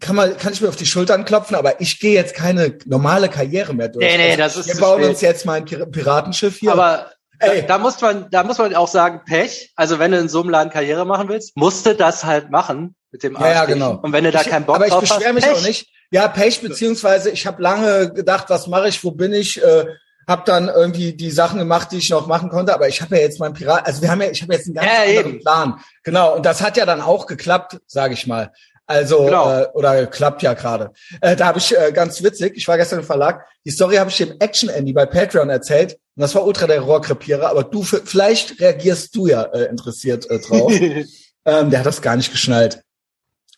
kann 0.00 0.16
man, 0.16 0.38
kann 0.38 0.54
ich 0.54 0.62
mir 0.62 0.70
auf 0.70 0.76
die 0.76 0.86
Schultern 0.86 1.26
klopfen, 1.26 1.54
aber 1.54 1.82
ich 1.82 2.00
gehe 2.00 2.14
jetzt 2.14 2.34
keine 2.34 2.78
normale 2.86 3.28
Karriere 3.28 3.74
mehr 3.74 3.88
durch. 3.88 4.06
Nee, 4.06 4.16
nee, 4.16 4.42
also, 4.42 4.60
das 4.60 4.68
ist 4.68 4.74
Wir 4.74 4.80
bauen 4.80 5.00
spät. 5.00 5.10
uns 5.10 5.20
jetzt 5.20 5.44
mal 5.44 5.54
ein 5.54 5.64
Piratenschiff 5.66 6.56
hier. 6.60 6.72
Aber 6.72 7.10
Ey. 7.46 7.60
Da, 7.62 7.66
da, 7.66 7.78
muss 7.78 8.00
man, 8.00 8.28
da 8.30 8.42
muss 8.42 8.58
man 8.58 8.74
auch 8.74 8.88
sagen, 8.88 9.22
Pech. 9.24 9.72
Also 9.76 9.98
wenn 9.98 10.12
du 10.12 10.18
in 10.18 10.28
so 10.28 10.40
einem 10.40 10.50
Laden 10.50 10.70
Karriere 10.70 11.04
machen 11.04 11.28
willst, 11.28 11.56
musst 11.56 11.86
du 11.86 11.94
das 11.94 12.24
halt 12.24 12.50
machen 12.50 12.94
mit 13.10 13.22
dem 13.22 13.36
Arsch. 13.36 13.46
Ja, 13.46 13.52
ja, 13.52 13.64
genau. 13.64 14.00
Und 14.02 14.12
wenn 14.12 14.24
du 14.24 14.30
da 14.30 14.40
ich, 14.40 14.48
keinen 14.48 14.64
Bock 14.64 14.78
drauf 14.78 14.86
hast, 14.86 14.92
Aber 14.92 15.02
ich 15.04 15.10
beschwere 15.10 15.32
mich 15.32 15.44
Pech. 15.44 15.54
auch 15.54 15.62
nicht. 15.62 15.88
Ja, 16.10 16.28
Pech, 16.28 16.60
beziehungsweise 16.60 17.30
ich 17.30 17.46
habe 17.46 17.62
lange 17.62 18.12
gedacht, 18.12 18.46
was 18.48 18.66
mache 18.66 18.88
ich, 18.88 19.02
wo 19.02 19.10
bin 19.10 19.32
ich? 19.32 19.62
Äh, 19.62 19.86
hab 20.26 20.44
dann 20.46 20.68
irgendwie 20.68 21.12
die 21.12 21.30
Sachen 21.30 21.58
gemacht, 21.58 21.92
die 21.92 21.98
ich 21.98 22.10
noch 22.10 22.26
machen 22.26 22.48
konnte, 22.48 22.74
aber 22.74 22.88
ich 22.88 23.02
habe 23.02 23.16
ja 23.16 23.22
jetzt 23.22 23.40
meinen 23.40 23.54
Pirat, 23.54 23.86
also 23.86 24.00
wir 24.00 24.10
haben 24.10 24.22
ja, 24.22 24.30
ich 24.30 24.42
habe 24.42 24.54
jetzt 24.54 24.66
einen 24.66 24.74
ganz 24.74 24.86
ja, 24.86 25.02
anderen 25.02 25.34
eben. 25.34 25.40
Plan. 25.40 25.80
Genau, 26.02 26.36
und 26.36 26.46
das 26.46 26.62
hat 26.62 26.76
ja 26.76 26.86
dann 26.86 27.00
auch 27.00 27.26
geklappt, 27.26 27.78
sage 27.86 28.14
ich 28.14 28.26
mal. 28.26 28.50
Also 28.86 29.24
genau. 29.24 29.50
äh, 29.50 29.66
oder 29.74 30.06
klappt 30.06 30.42
ja 30.42 30.54
gerade. 30.54 30.92
Äh, 31.20 31.36
da 31.36 31.46
habe 31.46 31.58
ich 31.58 31.76
äh, 31.76 31.90
ganz 31.92 32.22
witzig, 32.22 32.54
ich 32.56 32.68
war 32.68 32.76
gestern 32.76 33.00
im 33.00 33.04
Verlag, 33.04 33.46
die 33.64 33.70
Story 33.70 33.96
habe 33.96 34.10
ich 34.10 34.16
dem 34.16 34.34
Action 34.40 34.68
Andy 34.68 34.92
bei 34.92 35.06
Patreon 35.06 35.50
erzählt 35.50 35.98
und 36.16 36.20
das 36.20 36.34
war 36.34 36.46
ultra 36.46 36.66
der 36.66 36.80
Rohrkrepierer, 36.80 37.50
aber 37.50 37.64
du 37.64 37.82
vielleicht 37.82 38.60
reagierst 38.60 39.14
du 39.16 39.26
ja 39.26 39.42
äh, 39.42 39.64
interessiert 39.64 40.30
äh, 40.30 40.38
drauf. 40.38 40.72
ähm, 41.44 41.70
der 41.70 41.80
hat 41.80 41.86
das 41.86 42.02
gar 42.02 42.16
nicht 42.16 42.30
geschnallt. 42.30 42.82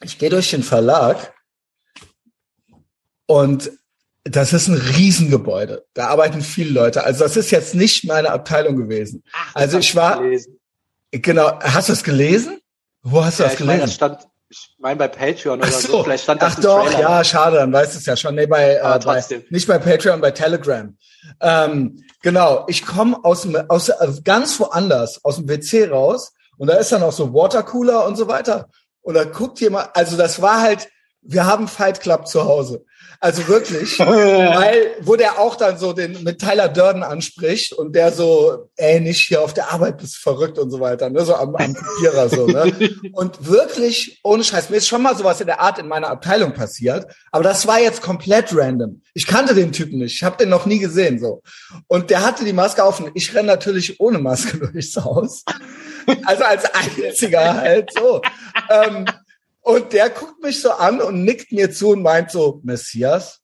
Ich 0.03 0.19
gehe 0.19 0.31
durch 0.31 0.51
den 0.51 0.63
Verlag 0.63 1.35
und 3.27 3.71
das 4.25 4.53
ist 4.53 4.69
ein 4.69 4.75
Riesengebäude. 4.75 5.85
Da 5.95 6.09
arbeiten 6.09 6.41
viele 6.41 6.71
Leute. 6.71 7.05
Also 7.05 7.25
das 7.25 7.37
ist 7.37 7.51
jetzt 7.51 7.75
nicht 7.75 8.05
meine 8.05 8.31
Abteilung 8.31 8.77
gewesen. 8.77 9.23
Ach, 9.33 9.55
also 9.55 9.79
ich 9.79 9.95
war 9.95 10.23
genau. 11.11 11.61
Hast 11.61 11.89
du 11.89 11.93
es 11.93 12.03
gelesen? 12.03 12.59
Wo 13.03 13.25
hast 13.25 13.39
du 13.39 13.45
ja, 13.45 13.51
das 13.51 13.59
gelesen? 13.59 13.77
Meine, 13.77 13.83
das 13.83 13.95
stand 13.95 14.27
ich 14.49 14.77
meine 14.79 14.97
bei 14.97 15.09
Patreon 15.09 15.59
oder 15.59 15.71
so. 15.71 15.89
so. 15.89 16.05
Vielleicht 16.05 16.25
stand 16.25 16.43
das 16.43 16.55
Ach 16.57 16.61
doch, 16.61 16.85
Trailer. 16.87 17.01
ja, 17.01 17.25
schade, 17.25 17.57
dann 17.57 17.73
weißt 17.73 17.95
du 17.95 17.99
es 17.99 18.07
ja 18.07 18.17
schon. 18.17 18.35
Nee, 18.35 18.47
bei, 18.47 18.75
äh, 18.75 19.01
bei 19.05 19.23
nicht 19.51 19.67
bei 19.67 19.79
Patreon, 19.79 20.21
bei 20.21 20.31
Telegram. 20.31 20.97
Ähm, 21.41 22.05
genau, 22.23 22.65
ich 22.69 22.87
komme 22.87 23.19
aus, 23.25 23.43
dem, 23.43 23.57
aus 23.69 23.91
also 23.91 24.23
ganz 24.23 24.59
woanders, 24.61 25.25
aus 25.25 25.37
dem 25.37 25.49
WC 25.49 25.89
raus 25.89 26.33
und 26.59 26.69
da 26.69 26.75
ist 26.75 26.93
dann 26.93 27.03
auch 27.03 27.13
so 27.13 27.35
Watercooler 27.35 28.07
und 28.07 28.17
so 28.17 28.29
weiter. 28.29 28.69
Und 29.03 29.15
da 29.15 29.25
guckt 29.25 29.61
jemand, 29.61 29.91
also 29.95 30.17
das 30.17 30.41
war 30.41 30.61
halt, 30.61 30.89
wir 31.23 31.47
haben 31.47 31.69
Fight 31.69 32.01
Club 32.01 32.27
zu 32.27 32.45
Hause. 32.45 32.85
Also 33.21 33.49
wirklich, 33.49 33.99
weil, 34.01 34.95
wo 35.01 35.17
der 35.17 35.39
auch 35.39 35.57
dann 35.57 35.79
so 35.79 35.93
den 35.93 36.23
mit 36.23 36.41
Tyler 36.41 36.69
Durden 36.69 37.03
anspricht 37.03 37.73
und 37.73 37.95
der 37.95 38.13
so, 38.13 38.69
ey, 38.77 39.01
nicht 39.01 39.27
hier 39.27 39.43
auf 39.43 39.55
der 39.55 39.73
Arbeit 39.73 39.99
bist 39.99 40.17
verrückt 40.17 40.59
und 40.59 40.71
so 40.71 40.81
weiter, 40.81 41.09
ne, 41.11 41.25
so 41.25 41.35
am, 41.35 41.55
am 41.57 41.75
Kopierer 41.75 42.29
so, 42.29 42.47
ne. 42.47 42.73
Und 43.13 43.47
wirklich, 43.47 44.21
ohne 44.23 44.45
Scheiß, 44.45 44.71
mir 44.71 44.77
ist 44.77 44.89
schon 44.89 45.03
mal 45.03 45.17
sowas 45.17 45.41
in 45.41 45.47
der 45.47 45.61
Art 45.61 45.79
in 45.79 45.89
meiner 45.89 46.09
Abteilung 46.09 46.53
passiert, 46.53 47.07
aber 47.31 47.45
das 47.45 47.67
war 47.67 47.81
jetzt 47.81 48.03
komplett 48.03 48.55
random. 48.55 49.01
Ich 49.15 49.27
kannte 49.27 49.55
den 49.55 49.73
Typen 49.73 49.99
nicht, 49.99 50.15
ich 50.15 50.23
habe 50.23 50.37
den 50.37 50.49
noch 50.49 50.67
nie 50.67 50.79
gesehen, 50.79 51.19
so. 51.19 51.43
Und 51.87 52.11
der 52.11 52.23
hatte 52.23 52.45
die 52.45 52.53
Maske 52.53 52.85
auf 52.85 53.01
und 53.01 53.13
ich 53.15 53.35
renn 53.35 53.47
natürlich 53.47 54.01
ohne 54.01 54.19
Maske 54.19 54.59
durchs 54.73 54.97
Haus. 54.97 55.45
Also 56.25 56.45
als 56.45 56.65
einziger 56.75 57.55
halt 57.55 57.93
so. 57.93 58.21
Ähm, 58.71 59.07
und 59.67 59.93
der 59.93 60.11
guckt 60.11 60.41
mich 60.45 60.63
so 60.63 60.71
an 60.71 61.03
und 61.03 61.25
nickt 61.25 61.51
mir 61.51 61.73
zu 61.73 61.89
und 61.89 62.03
meint 62.03 62.31
so, 62.31 62.61
Messias. 62.63 63.41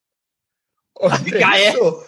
Und 0.95 1.13
Ach, 1.13 1.25
geil. 1.25 1.43
Ich 1.67 1.75
so, 1.75 2.03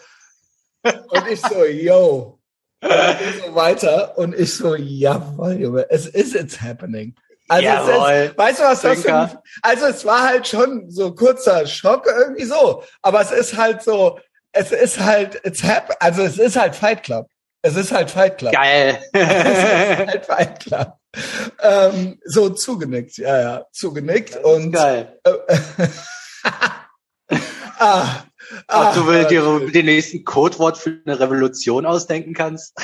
und 1.09 1.29
ich 1.29 1.41
so, 1.41 1.65
yo. 1.65 2.39
Und 2.81 2.91
ich 2.91 3.45
so 3.45 3.55
weiter 3.57 4.17
und 4.17 4.39
ich 4.39 4.55
so, 4.55 4.77
jawohl, 4.77 5.55
Junge, 5.55 5.87
es 5.91 6.07
ist 6.07 6.37
it's 6.37 6.61
happening. 6.61 7.17
Also 7.49 7.69
es 7.69 8.29
ist, 8.29 8.39
weißt 8.39 8.59
du 8.61 8.63
was 8.63 8.83
das 8.83 9.03
für 9.03 9.15
ein, 9.15 9.39
also 9.63 9.87
es 9.87 10.05
war 10.05 10.23
halt 10.23 10.47
schon 10.47 10.89
so 10.91 11.13
kurzer 11.13 11.67
Schock 11.67 12.07
irgendwie 12.07 12.45
so, 12.45 12.85
aber 13.03 13.21
es 13.21 13.33
ist 13.33 13.57
halt 13.57 13.83
so, 13.83 14.21
es 14.53 14.71
ist 14.71 15.01
halt, 15.01 15.45
it's 15.45 15.65
hap 15.65 15.97
also 15.99 16.23
es 16.23 16.39
ist 16.39 16.55
halt 16.55 16.77
Fight 16.77 17.03
Club. 17.03 17.27
Es 17.63 17.75
ist 17.75 17.91
halt 17.91 18.13
Fight 18.13 18.39
Club. 18.39 18.53
Geil. 18.53 18.97
es 19.13 19.23
ist 19.23 20.07
halt 20.07 20.27
Fight 20.27 20.61
Club 20.61 20.99
ähm, 21.61 22.21
so 22.25 22.51
zugenickt, 22.51 23.19
ja, 23.19 23.41
ja, 23.41 23.67
zugenickt 23.73 24.37
und 24.45 24.73
geil. 24.73 25.19
Äh, 25.25 25.89
ah, 27.79 28.25
Ob 28.69 28.95
du 28.95 29.11
ah, 29.11 29.25
dir 29.25 29.71
den 29.71 29.87
nächsten 29.87 30.25
Codewort 30.25 30.79
für 30.79 31.01
eine 31.05 31.19
Revolution 31.19 31.87
ausdenken 31.87 32.35
kannst? 32.35 32.75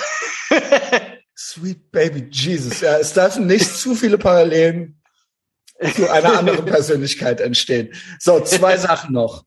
Sweet 1.36 1.90
Baby 1.90 2.28
Jesus. 2.30 2.80
Ja, 2.80 2.98
es 2.98 3.12
dürfen 3.12 3.46
nicht 3.46 3.66
zu 3.76 3.94
viele 3.94 4.18
Parallelen 4.18 5.00
zu 5.94 6.10
einer 6.10 6.38
anderen 6.38 6.64
Persönlichkeit 6.64 7.40
entstehen. 7.40 7.92
So, 8.18 8.40
zwei 8.40 8.76
Sachen 8.76 9.14
noch. 9.14 9.44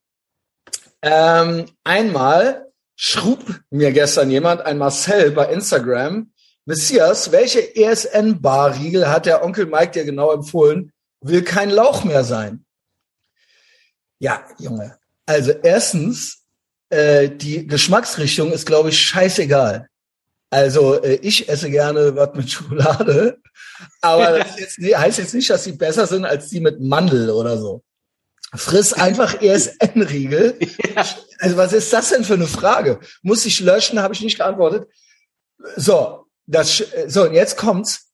Ähm, 1.02 1.65
einmal 1.84 2.72
schrub 2.96 3.60
mir 3.69 3.91
gestern 3.91 4.32
jemand, 4.32 4.62
ein 4.62 4.78
Marcel 4.78 5.32
bei 5.32 5.52
Instagram, 5.52 6.32
Messias, 6.65 7.32
welche 7.32 7.76
ESN-Bar-Riegel 7.76 9.10
hat 9.10 9.26
der 9.26 9.43
Onkel 9.43 9.65
Mike 9.65 9.91
dir 9.91 10.06
genau 10.06 10.32
empfohlen? 10.32 10.91
Will 11.21 11.43
kein 11.43 11.69
Lauch 11.69 12.04
mehr 12.04 12.23
sein. 12.23 12.65
Ja, 14.19 14.43
Junge. 14.60 14.97
Also 15.26 15.52
erstens, 15.52 16.43
äh, 16.89 17.30
die 17.30 17.67
Geschmacksrichtung 17.67 18.52
ist, 18.52 18.65
glaube 18.65 18.89
ich, 18.89 18.99
scheißegal. 19.02 19.89
Also 20.49 21.02
äh, 21.02 21.15
ich 21.15 21.49
esse 21.49 21.69
gerne 21.69 22.15
was 22.15 22.34
mit 22.36 22.52
Schokolade, 22.52 23.39
aber 24.02 24.39
das 24.39 24.60
jetzt, 24.60 24.78
heißt 24.78 25.17
jetzt 25.17 25.34
nicht, 25.34 25.49
dass 25.49 25.63
sie 25.63 25.73
besser 25.73 26.08
sind 26.08 26.26
als 26.26 26.49
die 26.49 26.60
mit 26.60 26.80
Mandel 26.80 27.32
oder 27.32 27.58
so. 27.58 27.84
Friss 28.56 28.93
einfach 28.93 29.34
ESN-Riegel. 29.41 30.60
Ja. 30.95 31.06
Also 31.39 31.58
was 31.58 31.73
ist 31.73 31.91
das 31.91 32.10
denn 32.10 32.23
für 32.23 32.36
eine 32.36 32.47
Frage? 32.47 32.99
Muss 33.23 33.45
ich 33.45 33.60
löschen? 33.60 33.99
Habe 33.99 34.13
ich 34.13 34.21
nicht 34.21 34.38
geantwortet. 34.38 34.88
So, 35.76 36.23
das, 36.46 36.84
so, 37.08 37.24
und 37.24 37.34
jetzt 37.34 37.58
kommt's. 37.58 38.10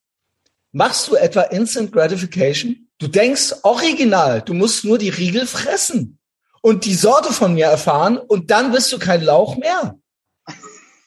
Machst 0.72 1.08
du 1.08 1.16
etwa 1.16 1.42
Instant 1.42 1.92
Gratification? 1.92 2.88
Du 2.98 3.08
denkst 3.08 3.54
original, 3.62 4.42
du 4.42 4.54
musst 4.54 4.84
nur 4.84 4.98
die 4.98 5.08
Riegel 5.08 5.46
fressen 5.46 6.18
und 6.60 6.84
die 6.84 6.94
Sorte 6.94 7.32
von 7.32 7.54
mir 7.54 7.66
erfahren 7.66 8.18
und 8.18 8.50
dann 8.50 8.70
bist 8.70 8.92
du 8.92 8.98
kein 8.98 9.22
Lauch 9.22 9.56
mehr. 9.56 9.98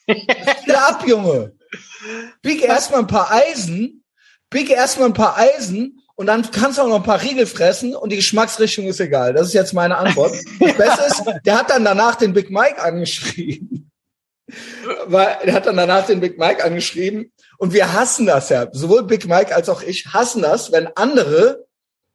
ab, 0.76 1.06
Junge. 1.08 1.54
Bieg 2.42 2.62
erstmal 2.64 3.02
ein 3.02 3.08
paar 3.08 3.32
Eisen, 3.32 4.04
bieg 4.50 4.70
erstmal 4.70 5.10
ein 5.10 5.14
paar 5.14 5.38
Eisen 5.38 6.02
und 6.16 6.28
dann 6.28 6.50
kannst 6.52 6.78
du 6.78 6.84
auch 6.84 6.88
noch 6.88 6.98
ein 6.98 7.04
paar 7.04 7.22
Riegel 7.22 7.46
fressen 7.46 7.96
und 7.96 8.12
die 8.12 8.18
Geschmacksrichtung 8.18 8.86
ist 8.86 9.00
egal. 9.00 9.34
Das 9.34 9.48
ist 9.48 9.54
jetzt 9.54 9.74
meine 9.74 9.98
Antwort. 9.98 10.34
Das 10.60 10.78
Beste 10.78 11.04
ist, 11.08 11.24
der 11.46 11.58
hat 11.58 11.70
dann 11.70 11.86
danach 11.86 12.16
den 12.16 12.34
Big 12.34 12.52
Mike 12.52 12.82
angeschrieben. 12.82 13.92
Weil 15.06 15.38
er 15.44 15.54
hat 15.54 15.66
dann 15.66 15.78
danach 15.78 16.06
den 16.06 16.20
Big 16.20 16.38
Mike 16.38 16.64
angeschrieben 16.64 17.32
und 17.58 17.74
wir 17.74 17.94
hassen 17.94 18.26
das 18.26 18.50
ja. 18.50 18.68
Sowohl 18.72 19.04
Big 19.04 19.26
Mike 19.28 19.56
als 19.56 19.70
auch 19.70 19.82
ich 19.82 20.08
hassen 20.14 20.42
das, 20.42 20.72
wenn 20.72 20.88
andere 20.96 21.66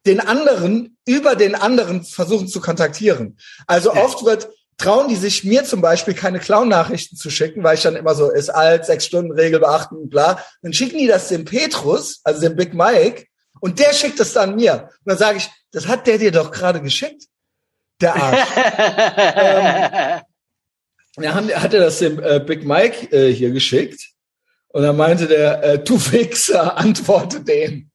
den 0.07 0.21
anderen 0.21 0.97
über 1.07 1.37
den 1.37 1.55
anderen 1.55 2.05
versuchen 2.05 2.49
zu 2.49 2.61
kontaktieren. 2.61 3.39
Also 3.67 3.93
oft 3.93 4.25
wird 4.25 4.49
trauen 4.79 5.09
die 5.09 5.17
sich 5.17 5.45
mir 5.45 5.65
zum 5.65 5.81
Beispiel 5.81 6.15
keine 6.15 6.39
Clown-Nachrichten 6.39 7.17
zu 7.17 7.31
schicken, 7.31 7.65
weil 7.65 7.75
ich 7.75 7.83
dann 7.83 7.97
immer 7.97 8.15
so 8.15 8.31
ist 8.31 8.49
alt, 8.49 8.87
sechs 8.87 9.07
Stunden 9.07 9.33
Regel 9.33 9.59
beachten, 9.61 10.09
bla. 10.09 10.43
Dann 10.63 10.73
schicken 10.73 10.99
die 10.99 11.09
das 11.09 11.29
dem 11.29 11.45
Petrus, 11.45 12.21
also 12.23 12.41
dem 12.41 12.57
Big 12.57 12.75
Mike, 12.75 13.27
Und 13.61 13.81
der 13.81 13.93
schickt 13.93 14.21
es 14.21 14.33
dann 14.33 14.55
mir. 14.55 14.89
Und 15.05 15.07
dann 15.07 15.19
sage 15.19 15.39
ich, 15.39 15.51
das 15.73 15.89
hat 15.89 16.07
der 16.07 16.19
dir 16.19 16.31
doch 16.31 16.51
gerade 16.51 16.81
geschickt. 16.81 17.25
Der 18.01 18.15
Arsch. 18.15 18.49
ähm, 20.21 20.21
ja, 21.21 21.35
haben, 21.35 21.49
hat 21.49 21.75
er 21.75 21.81
das 21.81 21.99
dem 21.99 22.23
äh, 22.23 22.41
Big 22.41 22.65
Mike 22.65 23.13
äh, 23.13 23.33
hier 23.33 23.51
geschickt. 23.51 24.11
Und 24.69 24.83
dann 24.83 24.97
meinte 24.97 25.27
der, 25.27 25.63
äh, 25.63 25.79
du 25.79 25.95
Wichser, 26.13 26.77
antworte 26.79 27.41
dem. 27.41 27.91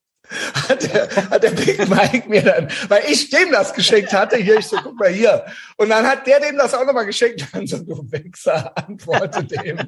Hat 0.67 0.81
der, 0.81 1.09
hat 1.29 1.43
der 1.43 1.51
Big 1.51 1.87
Mike 1.89 2.27
mir 2.27 2.41
dann, 2.41 2.67
weil 2.87 3.03
ich 3.07 3.29
dem 3.29 3.51
das 3.51 3.73
geschickt 3.73 4.13
hatte, 4.13 4.37
hier, 4.37 4.57
ich 4.57 4.65
so, 4.65 4.77
guck 4.81 4.97
mal 4.97 5.09
hier. 5.09 5.45
Und 5.77 5.89
dann 5.89 6.07
hat 6.07 6.25
der 6.25 6.39
dem 6.39 6.57
das 6.57 6.73
auch 6.73 6.85
nochmal 6.85 7.05
geschickt. 7.05 7.45
Dann 7.53 7.67
so, 7.67 7.77
du 7.77 8.11
Wichser, 8.11 8.75
antworte 8.77 9.43
dem. 9.43 9.79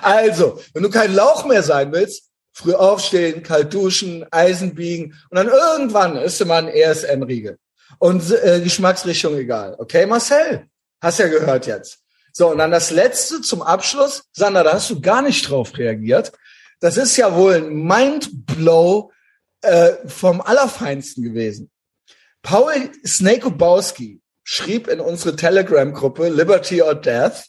Also, 0.00 0.60
wenn 0.72 0.82
du 0.82 0.90
kein 0.90 1.14
Lauch 1.14 1.44
mehr 1.44 1.62
sein 1.62 1.92
willst, 1.92 2.30
früh 2.52 2.72
aufstehen, 2.72 3.42
kalt 3.42 3.74
duschen, 3.74 4.26
Eisen 4.30 4.74
biegen 4.74 5.14
und 5.30 5.36
dann 5.36 5.48
irgendwann 5.48 6.16
ist 6.16 6.44
mal 6.44 6.66
ein 6.66 6.68
ESN-Riegel. 6.68 7.58
Und 7.98 8.30
äh, 8.30 8.60
Geschmacksrichtung 8.60 9.36
egal. 9.36 9.76
Okay, 9.78 10.06
Marcel? 10.06 10.66
Hast 11.00 11.18
ja 11.18 11.28
gehört 11.28 11.66
jetzt. 11.66 12.01
So, 12.32 12.50
und 12.50 12.58
dann 12.58 12.70
das 12.70 12.90
letzte 12.90 13.42
zum 13.42 13.62
Abschluss. 13.62 14.24
Sandra, 14.32 14.62
da 14.62 14.72
hast 14.72 14.90
du 14.90 15.00
gar 15.00 15.22
nicht 15.22 15.48
drauf 15.48 15.76
reagiert. 15.76 16.32
Das 16.80 16.96
ist 16.96 17.16
ja 17.16 17.36
wohl 17.36 17.54
ein 17.54 17.74
Mindblow 17.74 19.12
äh, 19.60 19.92
vom 20.06 20.40
Allerfeinsten 20.40 21.22
gewesen. 21.22 21.70
Paul 22.42 22.90
Snakobowski 23.06 24.20
schrieb 24.42 24.88
in 24.88 25.00
unsere 25.00 25.36
Telegram-Gruppe 25.36 26.28
Liberty 26.28 26.82
or 26.82 26.94
Death. 26.94 27.44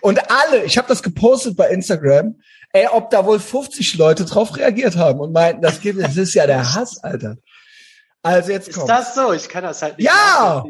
Und 0.00 0.20
alle, 0.30 0.64
ich 0.64 0.78
habe 0.78 0.88
das 0.88 1.02
gepostet 1.02 1.56
bei 1.56 1.68
Instagram, 1.68 2.40
ey, 2.72 2.88
ob 2.88 3.10
da 3.10 3.24
wohl 3.24 3.38
50 3.38 3.96
Leute 3.96 4.24
drauf 4.24 4.56
reagiert 4.56 4.96
haben 4.96 5.20
und 5.20 5.32
meinten, 5.32 5.62
das 5.62 5.80
gibt, 5.80 6.02
das 6.02 6.16
ist 6.16 6.34
ja 6.34 6.46
der 6.46 6.74
Hass, 6.74 7.02
Alter. 7.02 7.36
Also 8.22 8.52
jetzt 8.52 8.72
kommt. 8.72 8.90
Ist 8.90 8.96
das 8.96 9.14
so? 9.14 9.32
Ich 9.32 9.48
kann 9.48 9.62
das 9.62 9.82
halt 9.82 9.98
nicht. 9.98 10.06
Ja! 10.06 10.64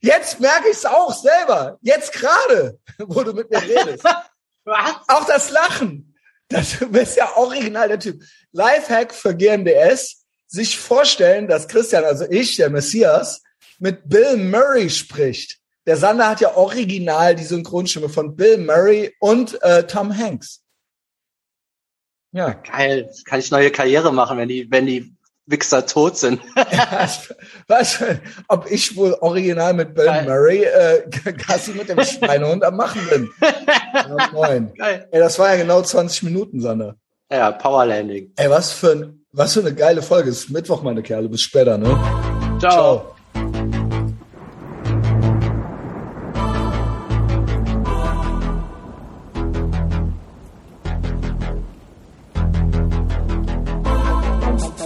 Jetzt 0.00 0.40
merke 0.40 0.68
ich 0.70 0.76
es 0.76 0.86
auch 0.86 1.12
selber. 1.12 1.78
Jetzt 1.82 2.12
gerade, 2.12 2.78
wo 2.98 3.22
du 3.22 3.32
mit 3.32 3.50
mir 3.50 3.62
redest. 3.62 4.04
Was? 4.64 4.94
Auch 5.08 5.26
das 5.26 5.50
Lachen. 5.50 6.14
Das, 6.48 6.70
du 6.78 6.90
bist 6.90 7.16
ja 7.16 7.36
original 7.36 7.88
der 7.88 8.00
Typ. 8.00 8.22
Lifehack 8.52 9.14
für 9.14 9.34
GMDS. 9.34 10.24
Sich 10.46 10.78
vorstellen, 10.78 11.46
dass 11.46 11.68
Christian, 11.68 12.04
also 12.04 12.24
ich, 12.28 12.56
der 12.56 12.70
Messias, 12.70 13.42
mit 13.78 14.08
Bill 14.08 14.36
Murray 14.36 14.90
spricht. 14.90 15.58
Der 15.86 15.96
Sander 15.96 16.28
hat 16.28 16.40
ja 16.40 16.56
original 16.56 17.34
die 17.34 17.44
Synchronstimme 17.44 18.08
von 18.08 18.36
Bill 18.36 18.58
Murray 18.58 19.14
und 19.20 19.62
äh, 19.62 19.86
Tom 19.86 20.16
Hanks. 20.16 20.62
Ja. 22.32 22.52
Geil. 22.52 23.10
Kann 23.24 23.40
ich 23.40 23.50
neue 23.50 23.70
Karriere 23.70 24.12
machen, 24.12 24.38
wenn 24.38 24.48
die, 24.48 24.70
wenn 24.70 24.86
die 24.86 25.14
Wichser 25.46 25.86
tot 25.86 26.16
sind. 26.16 26.40
was, 27.68 28.04
ob 28.48 28.70
ich 28.70 28.96
wohl 28.96 29.16
original 29.20 29.74
mit 29.74 29.94
Bill 29.94 30.06
Geil. 30.06 30.24
Murray 30.24 30.64
äh, 30.64 31.02
Gassi 31.32 31.72
mit 31.72 31.88
dem 31.88 32.02
Schweinehund 32.04 32.62
am 32.64 32.76
machen 32.76 33.00
bin. 33.10 33.30
Ja, 33.40 34.28
moin. 34.32 34.72
Geil. 34.78 35.08
Ey, 35.10 35.20
das 35.20 35.38
war 35.38 35.50
ja 35.50 35.56
genau 35.56 35.82
20 35.82 36.22
Minuten, 36.24 36.60
Sanne. 36.60 36.96
Ja, 37.30 37.52
Powerlanding. 37.52 38.32
Ey, 38.36 38.50
was 38.50 38.72
für, 38.72 38.92
ein, 38.92 39.24
was 39.32 39.54
für 39.54 39.60
eine 39.60 39.74
geile 39.74 40.02
Folge. 40.02 40.30
Es 40.30 40.44
ist 40.44 40.50
Mittwoch, 40.50 40.82
meine 40.82 41.02
Kerle. 41.02 41.28
Bis 41.28 41.42
später, 41.42 41.78
ne? 41.78 41.98
Ciao. 42.58 42.72
Ciao. 42.72 43.19